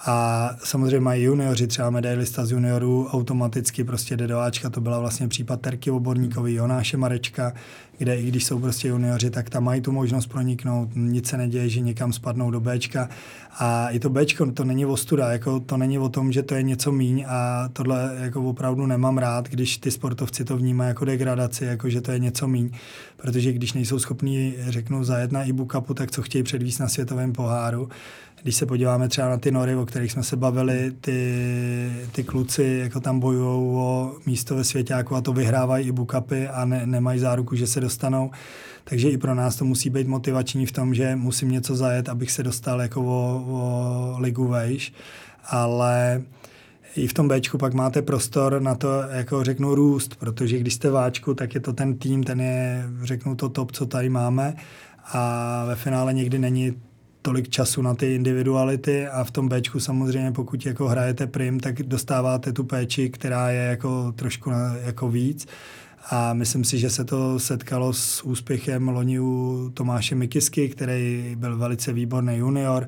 [0.06, 5.00] A samozřejmě mají junioři, třeba medailista z juniorů automaticky prostě jde do Ačka, to byla
[5.00, 7.54] vlastně případ Terky Oborníkovi, Jonáše Marečka,
[7.98, 11.70] kde i když jsou prostě junioři, tak tam mají tu možnost proniknout, nic se neděje,
[11.70, 13.10] že někam spadnou do Bčka.
[13.60, 16.64] A i to Bčko, to není ostuda, jako to není o tom, že to je
[16.64, 21.66] něco míň a tohle jako opravdu nemám rád, když ty sportovci to vnímají jako degradaci,
[21.66, 22.70] jako že to je něco míň,
[23.18, 27.34] protože když nejsou schopní, řeknu, zajet na Ibu Cupu, tak co chtějí předvíst na světovém
[27.34, 27.90] poháru,
[28.44, 32.80] když se podíváme třeba na ty nory, o kterých jsme se bavili, ty, ty kluci
[32.84, 37.20] jako tam bojují o místo ve svěťáku a to vyhrávají i bookupy a ne, nemají
[37.20, 38.32] záruku, že se dostanou.
[38.84, 42.32] Takže i pro nás to musí být motivační v tom, že musím něco zajet, abych
[42.32, 44.94] se dostal jako o, o ligu vejš.
[45.50, 46.22] Ale
[46.96, 50.90] i v tom Bčku pak máte prostor na to, jako řeknu, růst, protože když jste
[50.90, 54.54] váčku, tak je to ten tým, ten je, řeknu, to top, co tady máme
[55.14, 56.74] a ve finále někdy není
[57.22, 61.84] tolik času na ty individuality a v tom Bčku samozřejmě, pokud jako hrajete prim, tak
[61.84, 65.48] dostáváte tu péči, která je jako trošku na, jako víc.
[66.10, 71.58] A myslím si, že se to setkalo s úspěchem loni u Tomáše Mikisky, který byl
[71.58, 72.88] velice výborný junior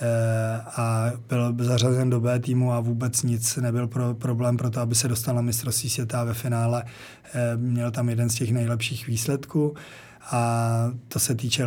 [0.00, 4.80] eh, a byl zařazen do B týmu a vůbec nic nebyl pro, problém pro to,
[4.80, 6.84] aby se dostal na mistrovství světa ve finále.
[7.34, 9.74] Eh, měl tam jeden z těch nejlepších výsledků.
[10.30, 11.66] A to se týče,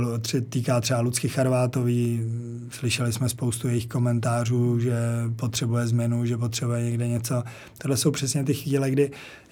[0.49, 2.21] týká třeba Lucky Charvátový.
[2.69, 4.93] Slyšeli jsme spoustu jejich komentářů, že
[5.35, 7.43] potřebuje změnu, že potřebuje někde něco.
[7.77, 9.11] Tohle jsou přesně ty chvíle, kdy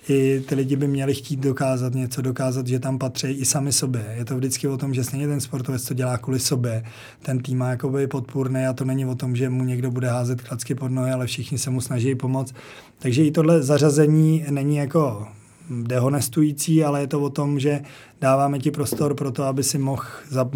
[0.09, 4.05] i ty lidi by měli chtít dokázat něco, dokázat, že tam patří i sami sobě.
[4.17, 6.83] Je to vždycky o tom, že stejně ten sportovec to dělá kvůli sobě.
[7.21, 10.41] Ten tým má jakoby podpůrný a to není o tom, že mu někdo bude házet
[10.41, 12.53] klacky pod nohy, ale všichni se mu snaží pomoct.
[12.99, 15.27] Takže i tohle zařazení není jako
[15.69, 17.81] dehonestující, ale je to o tom, že
[18.21, 20.03] dáváme ti prostor pro to, aby si mohl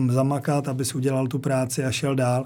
[0.10, 2.46] zamakat, aby si udělal tu práci a šel dál.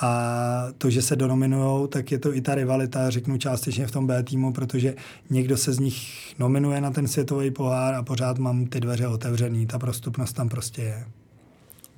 [0.00, 4.06] A to, že se donominujou, tak je to i ta rivalita, řeknu částečně v tom
[4.06, 4.94] B týmu, protože
[5.30, 9.66] někdo se z nich nominuje na ten světový pohár a pořád mám ty dveře otevřený.
[9.66, 11.04] Ta prostupnost tam prostě je.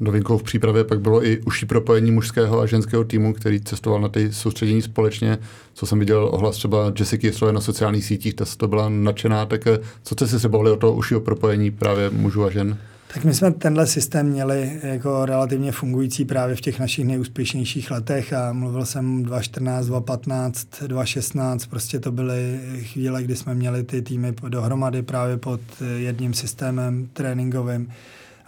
[0.01, 4.09] Novinkou v přípravě pak bylo i užší propojení mužského a ženského týmu, který cestoval na
[4.09, 5.39] ty soustředění společně.
[5.75, 9.47] Co jsem viděl ohlas třeba Jessica Jislové na sociálních sítích, ta to byla nadšená.
[9.47, 12.79] Tak eh, co jste si se bavili o toho užšího propojení právě mužů a žen?
[13.15, 18.33] Tak my jsme tenhle systém měli jako relativně fungující právě v těch našich nejúspěšnějších letech
[18.33, 24.35] a mluvil jsem 2014, 2015, 2016, prostě to byly chvíle, kdy jsme měli ty týmy
[24.49, 25.61] dohromady právě pod
[25.97, 27.89] jedním systémem tréninkovým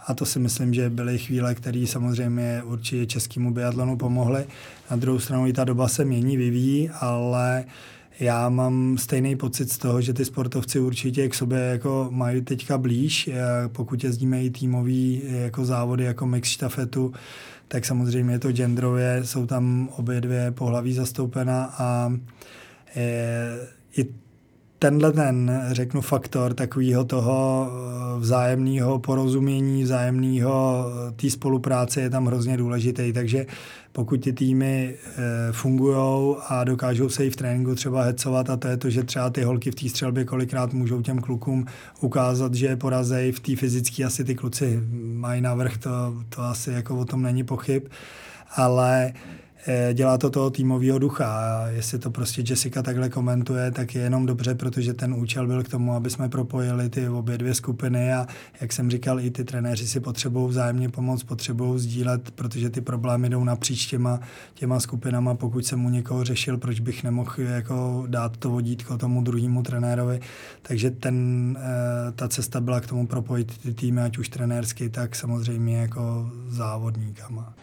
[0.07, 4.45] a to si myslím, že byly chvíle, které samozřejmě určitě českému biatlonu pomohly.
[4.91, 7.65] Na druhou stranu i ta doba se mění, vyvíjí, ale
[8.19, 12.77] já mám stejný pocit z toho, že ty sportovci určitě k sobě jako mají teďka
[12.77, 13.29] blíž,
[13.67, 17.13] pokud jezdíme i týmový jako závody, jako mix štafetu,
[17.67, 22.13] tak samozřejmě je to genderově, jsou tam obě dvě pohlaví zastoupena a
[22.95, 24.05] je, i
[24.81, 32.25] tenhle ten, řeknu, faktor takového toho eh, vzájemného porozumění, vzájemného eh, té spolupráce je tam
[32.25, 33.45] hrozně důležitý, takže
[33.91, 35.11] pokud ty týmy eh,
[35.51, 39.29] fungují a dokážou se i v tréninku třeba hecovat a to je to, že třeba
[39.29, 41.65] ty holky v té střelbě kolikrát můžou těm klukům
[41.99, 45.89] ukázat, že je porazejí v té fyzické asi ty kluci mají navrh, to,
[46.29, 47.83] to asi jako o tom není pochyb,
[48.55, 49.13] ale
[49.93, 51.25] dělá to toho týmového ducha.
[51.25, 55.63] A jestli to prostě Jessica takhle komentuje, tak je jenom dobře, protože ten účel byl
[55.63, 58.27] k tomu, aby jsme propojili ty obě dvě skupiny a
[58.61, 63.29] jak jsem říkal, i ty trenéři si potřebují vzájemně pomoct, potřebují sdílet, protože ty problémy
[63.29, 64.19] jdou napříč těma,
[64.53, 65.35] těma skupinama.
[65.35, 70.19] Pokud jsem mu někoho řešil, proč bych nemohl jako dát to vodítko tomu druhému trenérovi.
[70.61, 75.15] Takže ten, eh, ta cesta byla k tomu propojit ty týmy, ať už trenérsky, tak
[75.15, 77.53] samozřejmě jako závodníkama.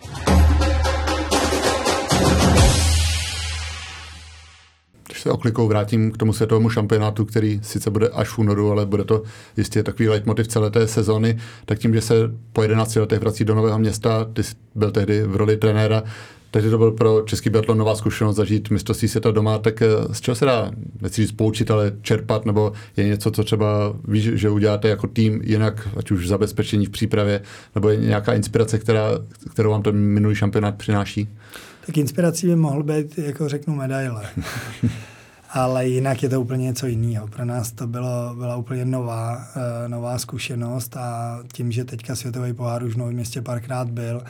[5.06, 8.86] Když se oklikou vrátím k tomu světovému šampionátu, který sice bude až v únoru, ale
[8.86, 9.22] bude to
[9.56, 12.14] jistě takový leitmotiv celé té sezóny, tak tím, že se
[12.52, 16.02] po 11 letech vrací do nového města, ty jsi byl tehdy v roli trenéra,
[16.50, 20.20] tehdy to byl pro český biatlon nová zkušenost zažít mistrovství světa doma, tak eh, z
[20.20, 24.50] čeho se dá, nechci říct poučit, ale čerpat, nebo je něco, co třeba víš, že
[24.50, 27.40] uděláte jako tým jinak, ať už v zabezpečení v přípravě,
[27.74, 29.10] nebo je nějaká inspirace, která,
[29.50, 31.28] kterou vám ten minulý šampionát přináší?
[31.88, 34.26] Tak inspirací by mohl být, jako řeknu, medaile.
[35.50, 37.28] Ale jinak je to úplně něco jiného.
[37.28, 42.52] Pro nás to bylo, byla úplně nová, uh, nová zkušenost a tím, že teďka Světový
[42.52, 44.22] pohár už v Novém městě párkrát byl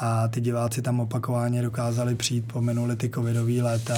[0.00, 3.94] a ty diváci tam opakovaně dokázali přijít po minuli ty covidové léta,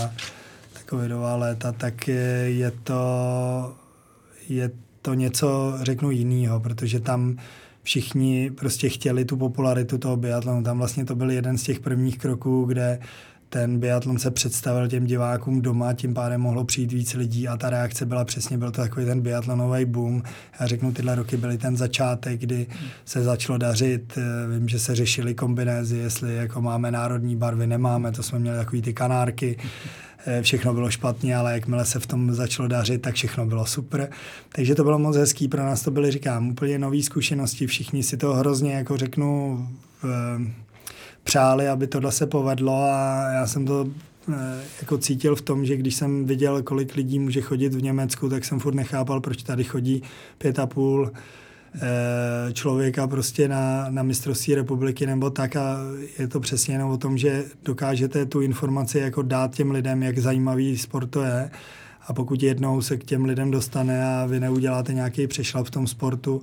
[0.72, 2.08] ta covidová léta, tak
[2.44, 3.74] je to,
[4.48, 4.70] je
[5.02, 7.36] to něco, řeknu, jiného, protože tam
[7.82, 10.62] všichni prostě chtěli tu popularitu toho biatlonu.
[10.62, 12.98] Tam vlastně to byl jeden z těch prvních kroků, kde
[13.48, 17.70] ten biatlon se představil těm divákům doma, tím pádem mohlo přijít víc lidí a ta
[17.70, 20.22] reakce byla přesně, byl to takový ten biatlonový boom.
[20.60, 22.66] Já řeknu, tyhle roky byly ten začátek, kdy
[23.04, 24.18] se začalo dařit,
[24.54, 28.82] vím, že se řešily kombinézy, jestli jako máme národní barvy, nemáme, to jsme měli takový
[28.82, 29.56] ty kanárky,
[30.42, 34.10] všechno bylo špatně, ale jakmile se v tom začalo dařit, tak všechno bylo super.
[34.52, 38.16] Takže to bylo moc hezký, pro nás to byly, říkám, úplně nové zkušenosti, všichni si
[38.16, 39.58] to hrozně, jako řeknu,
[41.24, 43.88] přáli, aby tohle se povedlo a já jsem to
[44.32, 48.28] eh, jako cítil v tom, že když jsem viděl, kolik lidí může chodit v Německu,
[48.28, 50.02] tak jsem furt nechápal, proč tady chodí
[50.38, 51.18] pět a půl eh,
[52.52, 55.76] člověka prostě na, na mistrovství republiky nebo tak a
[56.18, 60.18] je to přesně jenom o tom, že dokážete tu informaci jako dát těm lidem, jak
[60.18, 61.50] zajímavý sport to je
[62.06, 65.86] a pokud jednou se k těm lidem dostane a vy neuděláte nějaký přešlap v tom
[65.86, 66.42] sportu,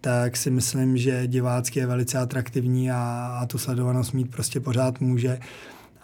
[0.00, 2.98] tak si myslím, že divácky je velice atraktivní a,
[3.42, 5.38] a tu sledovanost mít prostě pořád může.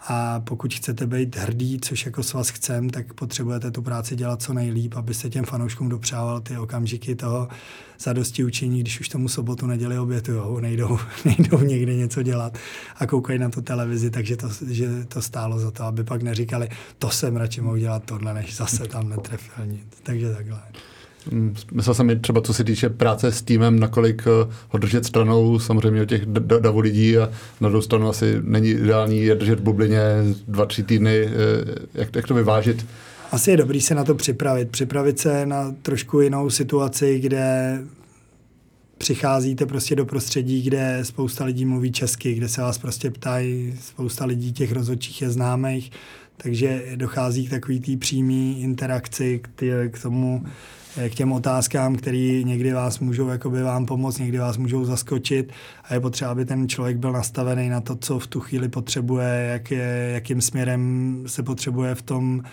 [0.07, 4.41] A pokud chcete být hrdý, což jako s vás chcem, tak potřebujete tu práci dělat
[4.41, 7.47] co nejlíp, abyste těm fanouškům dopřával ty okamžiky toho
[7.99, 12.57] zadosti učení, když už tomu sobotu, neděli obětujou, nejdou, nejdou někde něco dělat
[12.95, 16.69] a koukají na tu televizi, takže to, že to stálo za to, aby pak neříkali,
[16.99, 19.87] to jsem radši mohl dělat tohle, než zase tam netrefil nic.
[20.03, 20.61] Takže takhle.
[21.31, 25.05] Mm, myslel jsem mi třeba, co se týče práce s týmem, nakolik eh, ho držet
[25.05, 26.25] stranou, samozřejmě o těch
[26.59, 27.29] davu lidí a
[27.61, 30.01] na druhou stranu asi není ideální je držet v bublině
[30.47, 31.29] dva, tři týdny, eh,
[31.93, 32.85] jak, jak to vyvážit?
[33.31, 34.69] Asi je dobrý se na to připravit.
[34.69, 37.79] Připravit se na trošku jinou situaci, kde
[38.97, 44.25] přicházíte prostě do prostředí, kde spousta lidí mluví česky, kde se vás prostě ptají, spousta
[44.25, 45.91] lidí těch rozhodčích je známých,
[46.37, 50.45] takže dochází k takový té přímé interakci, k, tý, k tomu,
[51.09, 55.53] k těm otázkám, které někdy vás můžou jakoby vám pomoct, někdy vás můžou zaskočit.
[55.83, 59.49] A je potřeba, aby ten člověk byl nastavený na to, co v tu chvíli potřebuje,
[59.51, 62.43] jak je, jakým směrem se potřebuje v tom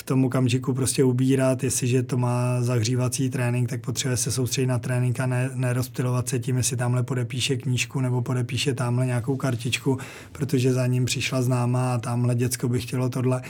[0.00, 4.78] v tom okamžiku prostě ubírat, jestliže to má zahřívací trénink, tak potřebuje se soustředit na
[4.78, 9.98] trénink a ne, nerozptilovat se tím, jestli tamhle podepíše knížku nebo podepíše tamhle nějakou kartičku,
[10.32, 13.42] protože za ním přišla známá a tamhle děcko by chtělo tohle.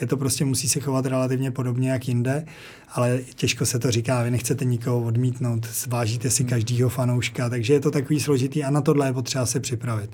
[0.00, 2.46] Je to prostě musí se chovat relativně podobně jak jinde,
[2.92, 7.80] ale těžko se to říká, vy nechcete nikoho odmítnout, vážíte si každýho fanouška, takže je
[7.80, 10.10] to takový složitý a na tohle je potřeba se připravit.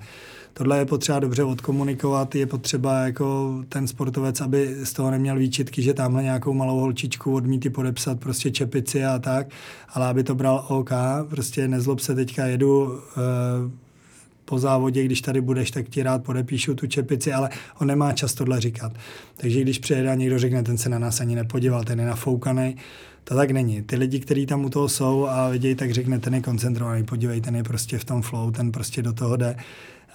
[0.56, 5.82] Tohle je potřeba dobře odkomunikovat, je potřeba jako ten sportovec, aby z toho neměl výčitky,
[5.82, 9.46] že tamhle nějakou malou holčičku odmítí podepsat prostě čepici a tak,
[9.88, 10.90] ale aby to bral OK,
[11.28, 13.20] prostě nezlob se, teďka jedu e,
[14.44, 18.34] po závodě, když tady budeš, tak ti rád podepíšu tu čepici, ale on nemá čas
[18.34, 18.92] tohle říkat.
[19.36, 22.76] Takže když přijede a někdo řekne, ten se na nás ani nepodíval, ten je nafoukaný,
[23.24, 23.82] to tak není.
[23.82, 27.40] Ty lidi, kteří tam u toho jsou a vidějí, tak řekne, ten je koncentrovaný, podívej,
[27.40, 29.56] ten je prostě v tom flow, ten prostě do toho jde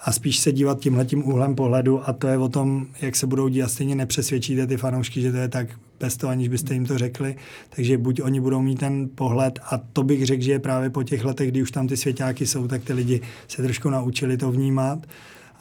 [0.04, 3.48] a spíš se dívat tímhletím úhlem pohledu a to je o tom, jak se budou
[3.48, 3.68] dívat.
[3.68, 5.68] Stejně nepřesvědčíte ty fanoušky, že to je tak
[6.00, 7.36] bez toho, aniž byste jim to řekli.
[7.70, 11.02] Takže buď oni budou mít ten pohled a to bych řekl, že je právě po
[11.02, 14.52] těch letech, kdy už tam ty svěťáky jsou, tak ty lidi se trošku naučili to
[14.52, 15.06] vnímat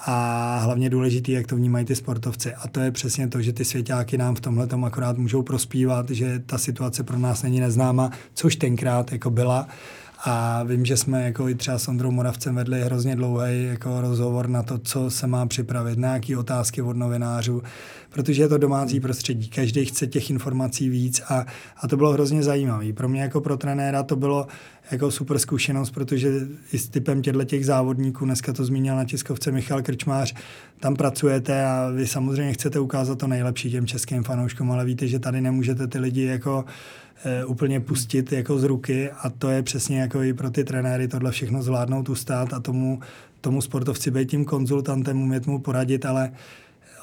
[0.06, 2.54] a hlavně důležitý, jak to vnímají ty sportovci.
[2.54, 6.10] A to je přesně to, že ty svěťáky nám v tomhle tom akorát můžou prospívat,
[6.10, 9.68] že ta situace pro nás není neznáma, což tenkrát jako byla
[10.26, 14.50] a vím, že jsme jako i třeba s Ondrou Moravcem vedli hrozně dlouhý jako rozhovor
[14.50, 17.64] na to, co se má připravit, na jaké otázky od novinářů,
[18.10, 19.50] protože je to domácí prostředí.
[19.50, 21.46] Každý chce těch informací víc a,
[21.78, 22.94] a to bylo hrozně zajímavé.
[22.94, 24.48] Pro mě jako pro trenéra to bylo
[24.92, 29.52] jako super zkušenost, protože i s typem těchto těch závodníků, dneska to zmínil na tiskovce
[29.52, 30.36] Michal Krčmář,
[30.80, 35.20] tam pracujete a vy samozřejmě chcete ukázat to nejlepší těm českým fanouškům, ale víte, že
[35.20, 36.66] tady nemůžete ty lidi jako
[37.46, 41.32] úplně pustit jako z ruky a to je přesně jako i pro ty trenéry tohle
[41.32, 43.00] všechno zvládnout, ustát a tomu,
[43.42, 46.32] tomu sportovci být tím konzultantem, umět mu poradit, ale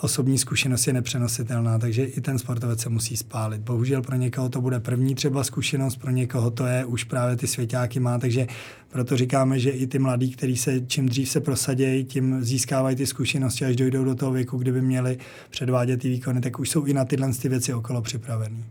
[0.01, 3.61] osobní zkušenost je nepřenositelná, takže i ten sportovec se musí spálit.
[3.61, 7.47] Bohužel pro někoho to bude první třeba zkušenost, pro někoho to je už právě ty
[7.47, 8.47] svěťáky má, takže
[8.89, 13.07] proto říkáme, že i ty mladí, kteří se čím dřív se prosadějí, tím získávají ty
[13.07, 15.19] zkušenosti, až dojdou do toho věku, kdyby měli
[15.51, 18.65] předvádět ty výkony, tak už jsou i na tyhle ty věci okolo připravení.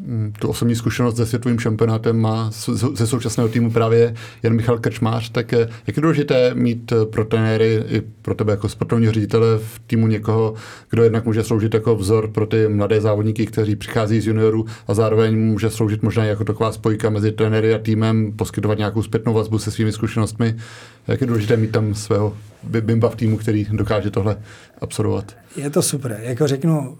[0.00, 2.50] Mm, tu osobní zkušenost se světovým šampionátem má
[2.94, 7.24] ze současného týmu právě jen Michal Krčmář, tak eh, jak je důležité mít eh, pro
[7.24, 10.54] trenéry i pro tebe jako sportovního ředitele v týmu někoho,
[10.90, 14.94] kdo jednak může sloužit jako vzor pro ty mladé závodníky, kteří přichází z juniorů a
[14.94, 19.58] zároveň může sloužit možná jako taková spojka mezi trenéry a týmem, poskytovat nějakou zpětnou vazbu
[19.58, 20.56] se svými zkušenostmi.
[21.08, 24.36] Jak je důležité mít tam svého bimba v týmu, který dokáže tohle
[24.80, 25.36] absorbovat?
[25.56, 26.18] Je to super.
[26.22, 26.98] Jako řeknu,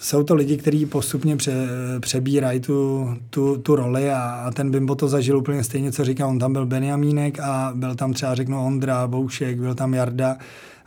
[0.00, 1.52] jsou to lidi, kteří postupně pře,
[2.00, 6.26] přebírají tu, tu, tu roli a, a ten Bimbo to zažil úplně stejně, co říká,
[6.26, 10.36] on tam byl Benjamínek a byl tam třeba řeknu Ondra, Boušek, byl tam Jarda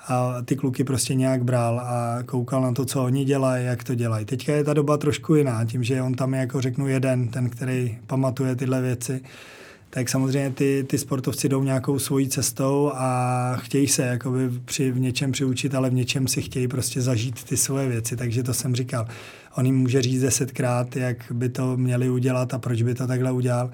[0.07, 3.95] a ty kluky prostě nějak bral a koukal na to, co oni dělají, jak to
[3.95, 4.25] dělají.
[4.25, 7.49] Teďka je ta doba trošku jiná, tím, že on tam je jako řeknu jeden, ten,
[7.49, 9.21] který pamatuje tyhle věci
[9.93, 14.99] tak samozřejmě ty, ty sportovci jdou nějakou svojí cestou a chtějí se jakoby při, v
[14.99, 18.15] něčem přiučit, ale v něčem si chtějí prostě zažít ty svoje věci.
[18.15, 19.07] Takže to jsem říkal.
[19.57, 23.31] On jim může říct desetkrát, jak by to měli udělat a proč by to takhle
[23.31, 23.71] udělal.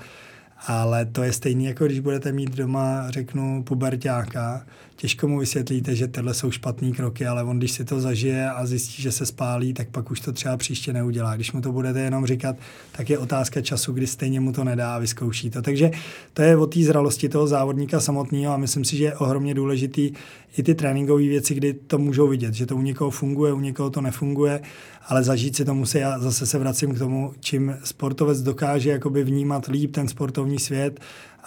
[0.67, 4.65] Ale to je stejné, jako když budete mít doma, řeknu, pubertáka,
[4.99, 8.65] těžko mu vysvětlíte, že tohle jsou špatné kroky, ale on, když si to zažije a
[8.65, 11.35] zjistí, že se spálí, tak pak už to třeba příště neudělá.
[11.35, 12.55] Když mu to budete jenom říkat,
[12.91, 15.61] tak je otázka času, kdy stejně mu to nedá a vyzkouší to.
[15.61, 15.91] Takže
[16.33, 20.11] to je o té zralosti toho závodníka samotného a myslím si, že je ohromně důležitý
[20.57, 23.89] i ty tréninkové věci, kdy to můžou vidět, že to u někoho funguje, u někoho
[23.89, 24.61] to nefunguje,
[25.07, 25.97] ale zažít si to musí.
[25.97, 30.99] Já zase se vracím k tomu, čím sportovec dokáže jakoby vnímat líp ten sportovní svět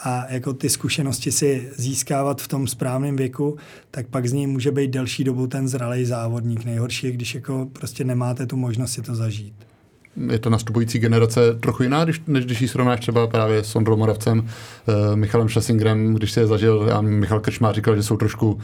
[0.04, 3.56] a jako ty zkušenosti si získávat v tom správném věku,
[3.90, 6.64] tak pak z něj může být delší dobu ten zralý závodník.
[6.64, 9.54] Nejhorší je, když jako prostě nemáte tu možnost si to zažít.
[10.30, 13.96] Je to nastupující generace trochu jiná, když, než když ji srovnáš třeba právě s Ondrou
[13.96, 14.44] Moravcem, uh,
[15.16, 18.60] Michalem Schlesingerem, když se je zažil, a Michal Krčmá říkal, že jsou trošku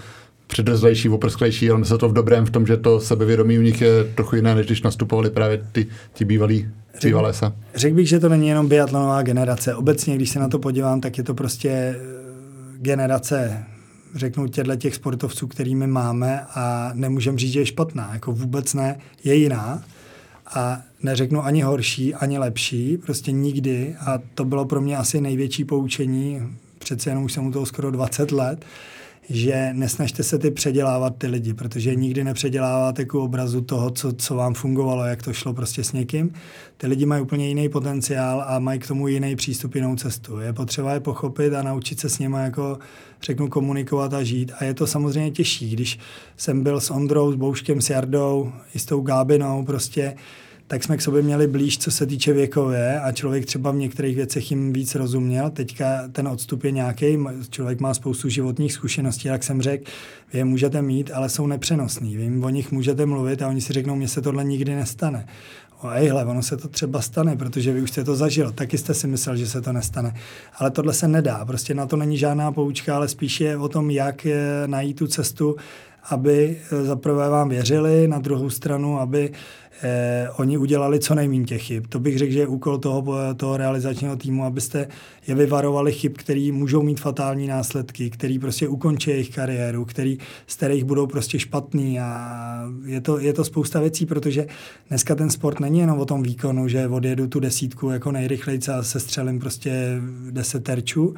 [0.46, 4.04] předrzlejší, oprsklejší, ale myslím to v dobrém v tom, že to sebevědomí u nich je
[4.04, 6.68] trochu jiné, než když nastupovali právě ty, ty bývalí
[7.32, 7.52] se.
[7.74, 9.74] Řekl bych, že to není jenom biatlonová generace.
[9.74, 11.96] Obecně, když se na to podívám, tak je to prostě eh,
[12.78, 13.64] generace
[14.14, 18.10] řeknu těchto těch sportovců, kterými máme a nemůžem říct, že je špatná.
[18.12, 19.82] Jako vůbec ne, je jiná
[20.54, 25.64] a neřeknu ani horší, ani lepší, prostě nikdy a to bylo pro mě asi největší
[25.64, 26.42] poučení,
[26.78, 28.64] přece jenom už jsem u toho skoro 20 let,
[29.30, 34.34] že nesnažte se ty předělávat ty lidi, protože nikdy nepředěláváte ku obrazu toho, co, co
[34.34, 36.32] vám fungovalo, jak to šlo prostě s někým.
[36.76, 40.38] Ty lidi mají úplně jiný potenciál a mají k tomu jiný přístup, jinou cestu.
[40.38, 42.78] Je potřeba je pochopit a naučit se s nimi jako
[43.22, 44.52] řeknu komunikovat a žít.
[44.58, 45.98] A je to samozřejmě těžší, když
[46.36, 50.14] jsem byl s Ondrou, s Bouškem, s Jardou, i s tou Gábinou, prostě
[50.70, 54.16] tak jsme k sobě měli blíž, co se týče věkové a člověk třeba v některých
[54.16, 55.50] věcech jim víc rozuměl.
[55.50, 57.18] Teďka ten odstup je nějaký,
[57.50, 59.90] člověk má spoustu životních zkušeností, jak jsem řekl,
[60.32, 62.16] vy je můžete mít, ale jsou nepřenosný.
[62.16, 65.26] Vy jim o nich můžete mluvit a oni si řeknou, mně se tohle nikdy nestane.
[65.82, 68.94] O, ejhle, ono se to třeba stane, protože vy už jste to zažil, taky jste
[68.94, 70.14] si myslel, že se to nestane.
[70.58, 73.90] Ale tohle se nedá, prostě na to není žádná poučka, ale spíš je o tom,
[73.90, 74.26] jak
[74.66, 75.56] najít tu cestu,
[76.10, 79.32] aby eh, zaprvé vám věřili, na druhou stranu, aby
[79.82, 81.84] eh, oni udělali co nejméně těch chyb.
[81.88, 83.04] To bych řekl, že je úkol toho,
[83.34, 84.88] toho realizačního týmu, abyste
[85.26, 90.56] je vyvarovali chyb, které můžou mít fatální následky, který prostě ukončí jejich kariéru, který, z
[90.56, 92.38] kterých budou prostě špatný a
[92.84, 94.46] je to, je to spousta věcí, protože
[94.88, 98.82] dneska ten sport není jenom o tom výkonu, že odjedu tu desítku jako nejrychleji a
[98.82, 100.00] se střelím prostě
[100.30, 101.14] deset terčů,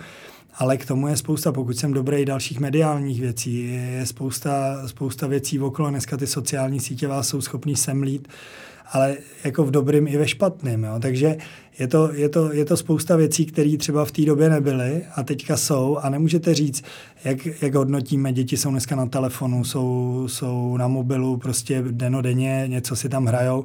[0.55, 5.61] ale k tomu je spousta, pokud jsem dobrý, dalších mediálních věcí, je spousta, spousta věcí
[5.61, 8.29] okolo, dneska ty sociální sítě vás jsou schopný semlít,
[8.93, 10.85] ale jako v dobrým i ve špatném.
[10.85, 10.99] Jo.
[11.03, 11.37] Takže
[11.79, 15.23] je to, je, to, je to spousta věcí, které třeba v té době nebyly a
[15.23, 16.85] teďka jsou a nemůžete říct,
[17.25, 22.97] jak, jak hodnotíme, děti jsou dneska na telefonu, jsou, jsou na mobilu, prostě denodenně něco
[22.97, 23.65] si tam hrajou.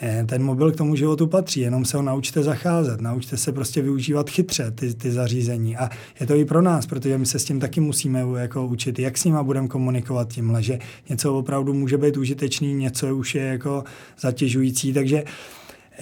[0.00, 3.82] Eh, ten mobil k tomu životu patří, jenom se ho naučte zacházet, naučte se prostě
[3.82, 5.76] využívat chytře ty, ty zařízení.
[5.76, 5.90] A
[6.20, 9.18] je to i pro nás, protože my se s tím taky musíme jako učit, jak
[9.18, 10.78] s nima budeme komunikovat tímhle, že
[11.08, 13.84] něco opravdu může být užitečný, něco už je jako
[14.20, 15.24] zatěžující, takže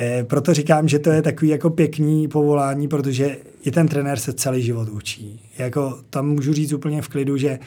[0.01, 4.33] E, proto říkám, že to je takový jako pěkný povolání, protože i ten trenér se
[4.33, 5.41] celý život učí.
[5.59, 7.59] Jako tam můžu říct úplně v klidu, že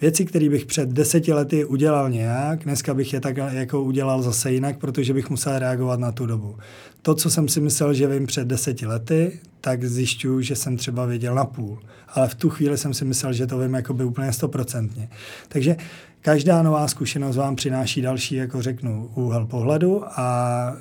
[0.00, 4.52] věci, které bych před deseti lety udělal nějak, dneska bych je tak jako udělal zase
[4.52, 6.56] jinak, protože bych musel reagovat na tu dobu.
[7.02, 11.06] To, co jsem si myslel, že vím před deseti lety, tak zjišťuju, že jsem třeba
[11.06, 11.78] věděl na půl.
[12.08, 15.08] Ale v tu chvíli jsem si myslel, že to vím jakoby úplně stoprocentně.
[15.48, 15.76] Takže
[16.20, 20.76] každá nová zkušenost vám přináší další, jako řeknu, úhel pohledu a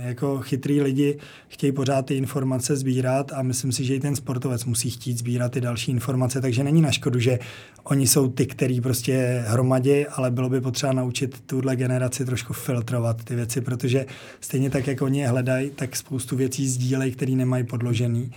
[0.00, 4.64] jako chytrý lidi chtějí pořád ty informace sbírat a myslím si, že i ten sportovec
[4.64, 7.38] musí chtít sbírat ty další informace, takže není na škodu, že
[7.84, 13.24] oni jsou ty, který prostě hromadí, ale bylo by potřeba naučit tuhle generaci trošku filtrovat
[13.24, 14.06] ty věci, protože
[14.40, 18.32] stejně tak, jak oni je hledají, tak spoustu věcí sdílejí, které nemají podložený.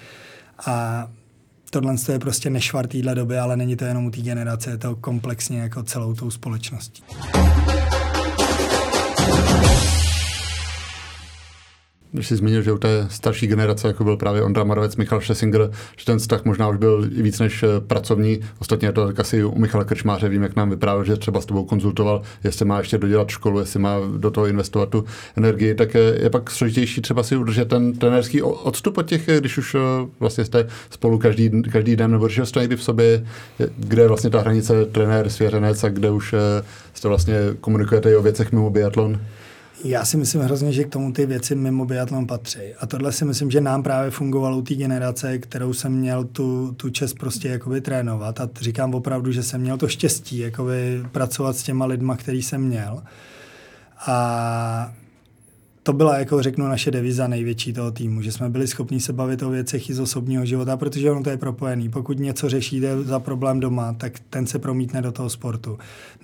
[0.65, 1.07] A
[1.69, 4.95] tohle je prostě nešvar téhle doby, ale není to jenom u té generace, je to
[4.95, 7.03] komplexně jako celou tou společností.
[12.11, 15.71] Když jsi zmínil, že u té starší generace, jako byl právě Ondra Moravec, Michal Šesinger,
[15.97, 18.39] že ten vztah možná už byl víc než eh, pracovní.
[18.59, 21.65] Ostatně to tak asi u Michala Krčmáře vím, jak nám vyprávěl, že třeba s tebou
[21.65, 25.05] konzultoval, jestli má ještě dodělat školu, jestli má do toho investovat tu
[25.37, 29.75] energii, tak je pak složitější třeba si udržet ten trenerský odstup od těch, když už
[29.75, 29.79] eh,
[30.19, 33.25] vlastně jste spolu každý, každý den, nebo když jste někdy v sobě,
[33.77, 38.15] kde je vlastně ta hranice trenér, svěřenec a kde už eh, jste vlastně komunikujete i
[38.15, 39.19] o věcech mimo biatlon.
[39.83, 42.59] Já si myslím hrozně, že k tomu ty věci mimo biatlon patří.
[42.79, 46.73] A tohle si myslím, že nám právě fungovalo u té generace, kterou jsem měl tu,
[46.77, 48.41] tu čest prostě jakoby trénovat.
[48.41, 52.61] A říkám opravdu, že jsem měl to štěstí jakoby pracovat s těma lidma, který jsem
[52.61, 53.03] měl.
[54.07, 54.93] A
[55.83, 59.43] to byla, jako řeknu, naše deviza největší toho týmu, že jsme byli schopni se bavit
[59.43, 61.89] o věcech i z osobního života, protože ono to je propojený.
[61.89, 65.77] Pokud něco řešíte za problém doma, tak ten se promítne do toho sportu.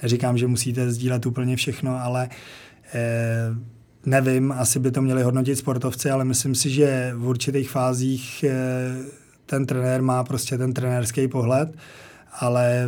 [0.04, 2.30] Neříkám, že musíte sdílet úplně všechno, ale
[4.06, 8.54] nevím, asi by to měli hodnotit sportovci, ale myslím si, že v určitých fázích eh,
[9.46, 11.70] ten trenér má prostě ten trenérský pohled
[12.40, 12.88] ale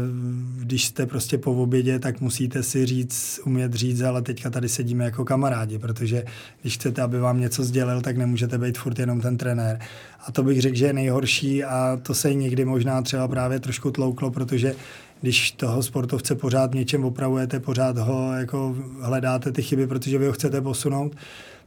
[0.58, 5.06] když jste prostě po obědě, tak musíte si říct, umět říct, ale teďka tady sedíme
[5.06, 6.24] jako kamarádi, protože
[6.62, 9.80] když chcete, aby vám něco sdělil, tak nemůžete být furt jenom ten trenér.
[10.28, 13.92] A to bych řekl, že je nejhorší a to se někdy možná třeba právě trošku
[13.92, 14.76] tlouklo, protože
[15.22, 20.34] když toho sportovce pořád něčem opravujete, pořád ho jako hledáte ty chyby, protože vy ho
[20.34, 21.16] chcete posunout,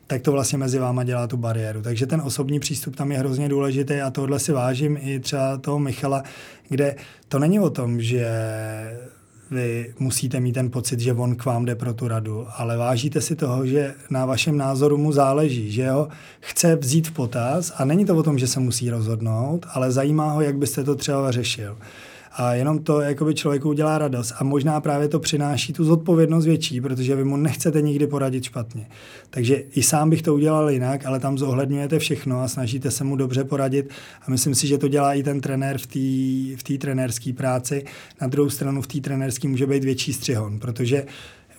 [0.06, 1.82] tak to vlastně mezi váma dělá tu bariéru.
[1.82, 5.78] Takže ten osobní přístup tam je hrozně důležitý a tohle si vážím i třeba toho
[5.78, 6.22] Michala,
[6.68, 6.96] kde
[7.28, 8.26] to není o tom, že
[9.50, 13.20] vy musíte mít ten pocit, že on k vám jde pro tu radu, ale vážíte
[13.20, 16.08] si toho, že na vašem názoru mu záleží, že ho
[16.40, 20.32] chce vzít v potaz a není to o tom, že se musí rozhodnout, ale zajímá
[20.32, 21.76] ho, jak byste to třeba řešil.
[22.32, 24.32] A jenom to jakoby člověku udělá radost.
[24.38, 28.86] A možná právě to přináší tu zodpovědnost větší, protože vy mu nechcete nikdy poradit špatně.
[29.30, 33.16] Takže i sám bych to udělal jinak, ale tam zohledňujete všechno a snažíte se mu
[33.16, 33.90] dobře poradit.
[34.26, 37.84] A myslím si, že to dělá i ten trenér v té v trenérské práci.
[38.20, 41.06] Na druhou stranu v té trenérské může být větší střihon, protože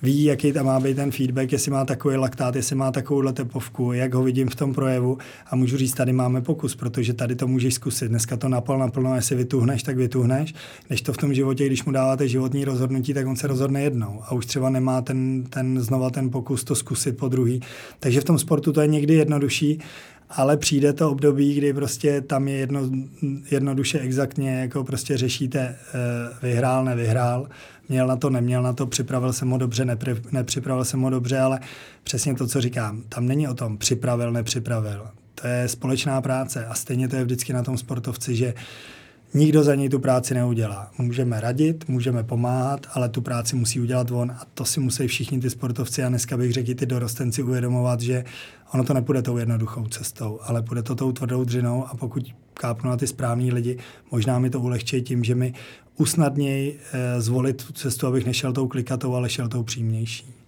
[0.02, 3.94] ví, jaký tam má být ten feedback, jestli má takový laktát, jestli má takovouhle tepovku,
[3.94, 5.18] jak ho vidím v tom projevu
[5.52, 8.08] a můžu říct, tady máme pokus, protože tady to můžeš zkusit.
[8.08, 10.54] Dneska to napal naplno, jestli vytuhneš, tak vytuhneš.
[10.90, 14.22] Než to v tom životě, když mu dáváte životní rozhodnutí, tak on se rozhodne jednou
[14.24, 17.62] a už třeba nemá ten, ten znova ten pokus to zkusit po druhý.
[18.00, 19.80] Takže v tom sportu to je někdy jednodušší,
[20.36, 22.82] ale přijde to období, kdy prostě tam je jedno,
[23.52, 25.78] jednoduše exaktně, jako prostě řešíte eh,
[26.42, 27.48] vyhrál, nevyhrál
[27.90, 31.40] měl na to, neměl na to, připravil jsem ho dobře, nepři, nepřipravil jsem ho dobře,
[31.40, 31.60] ale
[32.04, 35.08] přesně to, co říkám, tam není o tom připravil, nepřipravil.
[35.36, 38.54] To je společná práce a stejně to je vždycky na tom sportovci, že
[39.34, 40.92] nikdo za něj tu práci neudělá.
[40.98, 45.40] Můžeme radit, můžeme pomáhat, ale tu práci musí udělat on a to si musí všichni
[45.40, 48.24] ty sportovci a dneska bych řekl ty dorostenci uvědomovat, že
[48.74, 52.24] ono to nepůjde tou jednoduchou cestou, ale půjde to tou tvrdou dřinou a pokud
[52.54, 53.78] kápnu na ty správní lidi,
[54.12, 55.54] možná mi to ulehčí tím, že mi
[55.98, 60.41] usnadněji eh, zvolit tu cestu, abych nešel tou klikatou, ale šel tou přímější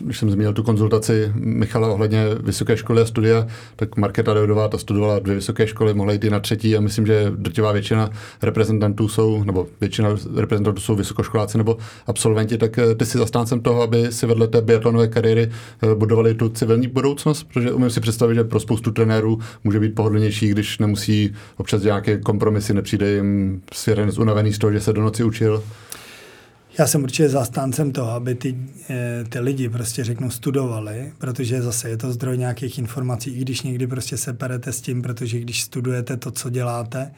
[0.00, 3.46] když jsem zmínil tu konzultaci Michala ohledně vysoké školy a studia,
[3.76, 7.06] tak Markéta Deodová ta studovala dvě vysoké školy, mohla jít i na třetí a myslím,
[7.06, 8.10] že drtivá většina
[8.42, 11.76] reprezentantů jsou, nebo většina reprezentantů jsou vysokoškoláci nebo
[12.06, 15.50] absolventi, tak eh, ty si zastáncem toho, aby si vedle té biatlonové kariéry
[15.82, 19.94] eh, budovali tu civilní budoucnost, protože umím si představit, že pro spoustu trenérů může být
[19.94, 25.02] pohodlnější, když nemusí občas nějaké kompromisy, nepřijde jim svěren unavený z toho, že se do
[25.02, 25.62] noci učil.
[26.78, 28.56] Já jsem určitě zastáncem toho, aby ty,
[28.90, 33.62] eh, ty lidi prostě řeknu studovali, protože zase je to zdroj nějakých informací, i když
[33.62, 37.10] někdy prostě se perete s tím, protože když studujete to, co děláte,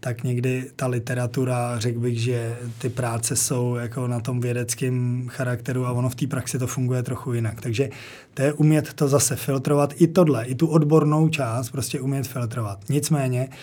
[0.00, 5.86] tak někdy ta literatura, řekl bych, že ty práce jsou jako na tom vědeckém charakteru
[5.86, 7.60] a ono v té praxi to funguje trochu jinak.
[7.60, 7.90] Takže
[8.34, 12.78] to je umět to zase filtrovat, i tohle, i tu odbornou část prostě umět filtrovat.
[12.88, 13.54] Nicméně, Eh,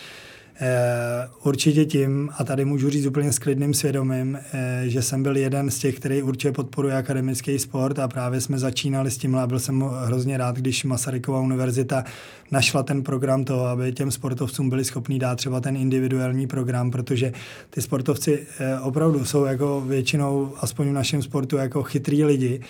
[1.44, 5.72] určitě tím, a tady můžu říct úplně s klidným svědomím, eh, že jsem byl jeden
[5.72, 9.60] z těch, který určitě podporuje akademický sport a právě jsme začínali s tím a byl
[9.60, 12.04] jsem hrozně rád, když Masarykova univerzita
[12.52, 17.32] našla ten program toho, aby těm sportovcům byli schopni dát třeba ten individuální program, protože
[17.70, 22.62] ty sportovci eh, opravdu jsou jako většinou, aspoň v našem sportu, jako chytrý lidi,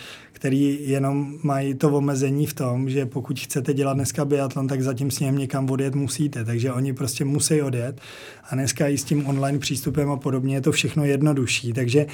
[0.41, 5.11] který jenom mají to omezení v tom, že pokud chcete dělat dneska biatlon, tak zatím
[5.11, 8.01] s ním někam odjet musíte, takže oni prostě musí odjet
[8.49, 12.05] a dneska i s tím online přístupem a podobně je to všechno jednodušší, takže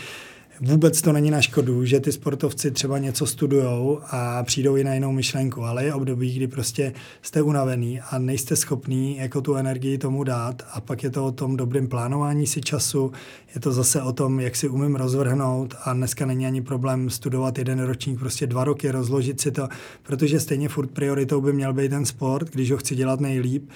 [0.62, 4.94] vůbec to není na škodu, že ty sportovci třeba něco studují a přijdou i na
[4.94, 9.98] jinou myšlenku, ale je období, kdy prostě jste unavený a nejste schopný jako tu energii
[9.98, 10.64] tomu dát.
[10.74, 13.12] A pak je to o tom dobrém plánování si času,
[13.56, 17.58] je to zase o tom, jak si umím rozvrhnout a dneska není ani problém studovat
[17.58, 19.68] jeden ročník, prostě dva roky, rozložit si to,
[20.04, 23.70] protože stejně furt prioritou by měl být ten sport, když ho chci dělat nejlíp,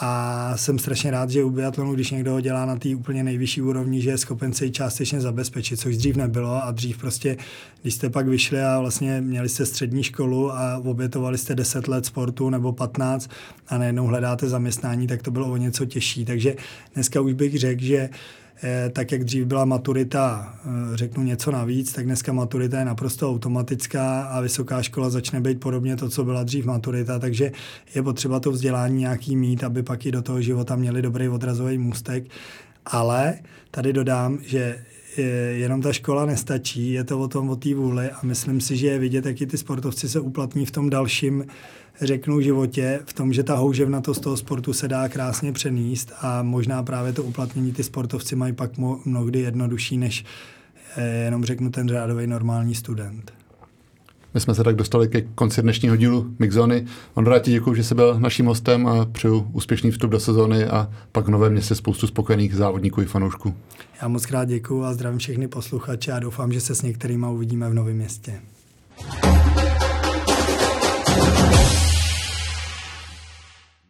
[0.00, 3.62] a jsem strašně rád, že u biatlonu, když někdo ho dělá na té úplně nejvyšší
[3.62, 7.36] úrovni, že je schopen se ji částečně zabezpečit, což dřív nebylo a dřív prostě,
[7.82, 12.06] když jste pak vyšli a vlastně měli jste střední školu a obětovali jste 10 let
[12.06, 13.30] sportu nebo 15
[13.68, 16.24] a najednou hledáte zaměstnání, tak to bylo o něco těžší.
[16.24, 16.56] Takže
[16.94, 18.41] dneska už bych řekl, že Eh,
[18.92, 24.22] tak jak dřív byla maturita, eh, řeknu něco navíc, tak dneska maturita je naprosto automatická
[24.22, 27.52] a vysoká škola začne být podobně to, co byla dřív maturita, takže
[27.94, 31.78] je potřeba to vzdělání nějaký mít, aby pak i do toho života měli dobrý odrazový
[31.78, 32.24] můstek.
[32.86, 33.38] Ale
[33.70, 34.78] tady dodám, že
[35.52, 38.86] jenom ta škola nestačí, je to o tom, o té vůli a myslím si, že
[38.86, 41.44] je vidět, jak i ty sportovci se uplatní v tom dalším,
[42.00, 46.82] řeknu, životě, v tom, že ta houževnatost toho sportu se dá krásně přenést a možná
[46.82, 48.70] právě to uplatnění ty sportovci mají pak
[49.04, 50.24] mnohdy jednodušší, než
[50.96, 53.32] eh, jenom řeknu ten řádový normální student.
[54.34, 56.86] My jsme se tak dostali ke konci dnešního dílu Mixzony.
[57.14, 60.90] Ondra, ti děkuji, že jsi byl naším hostem a přeju úspěšný vstup do sezóny a
[61.12, 63.54] pak v novém městě spoustu spokojených závodníků i fanoušků.
[64.02, 67.70] Já moc krát děkuji a zdravím všechny posluchače a doufám, že se s některýma uvidíme
[67.70, 68.40] v novém městě.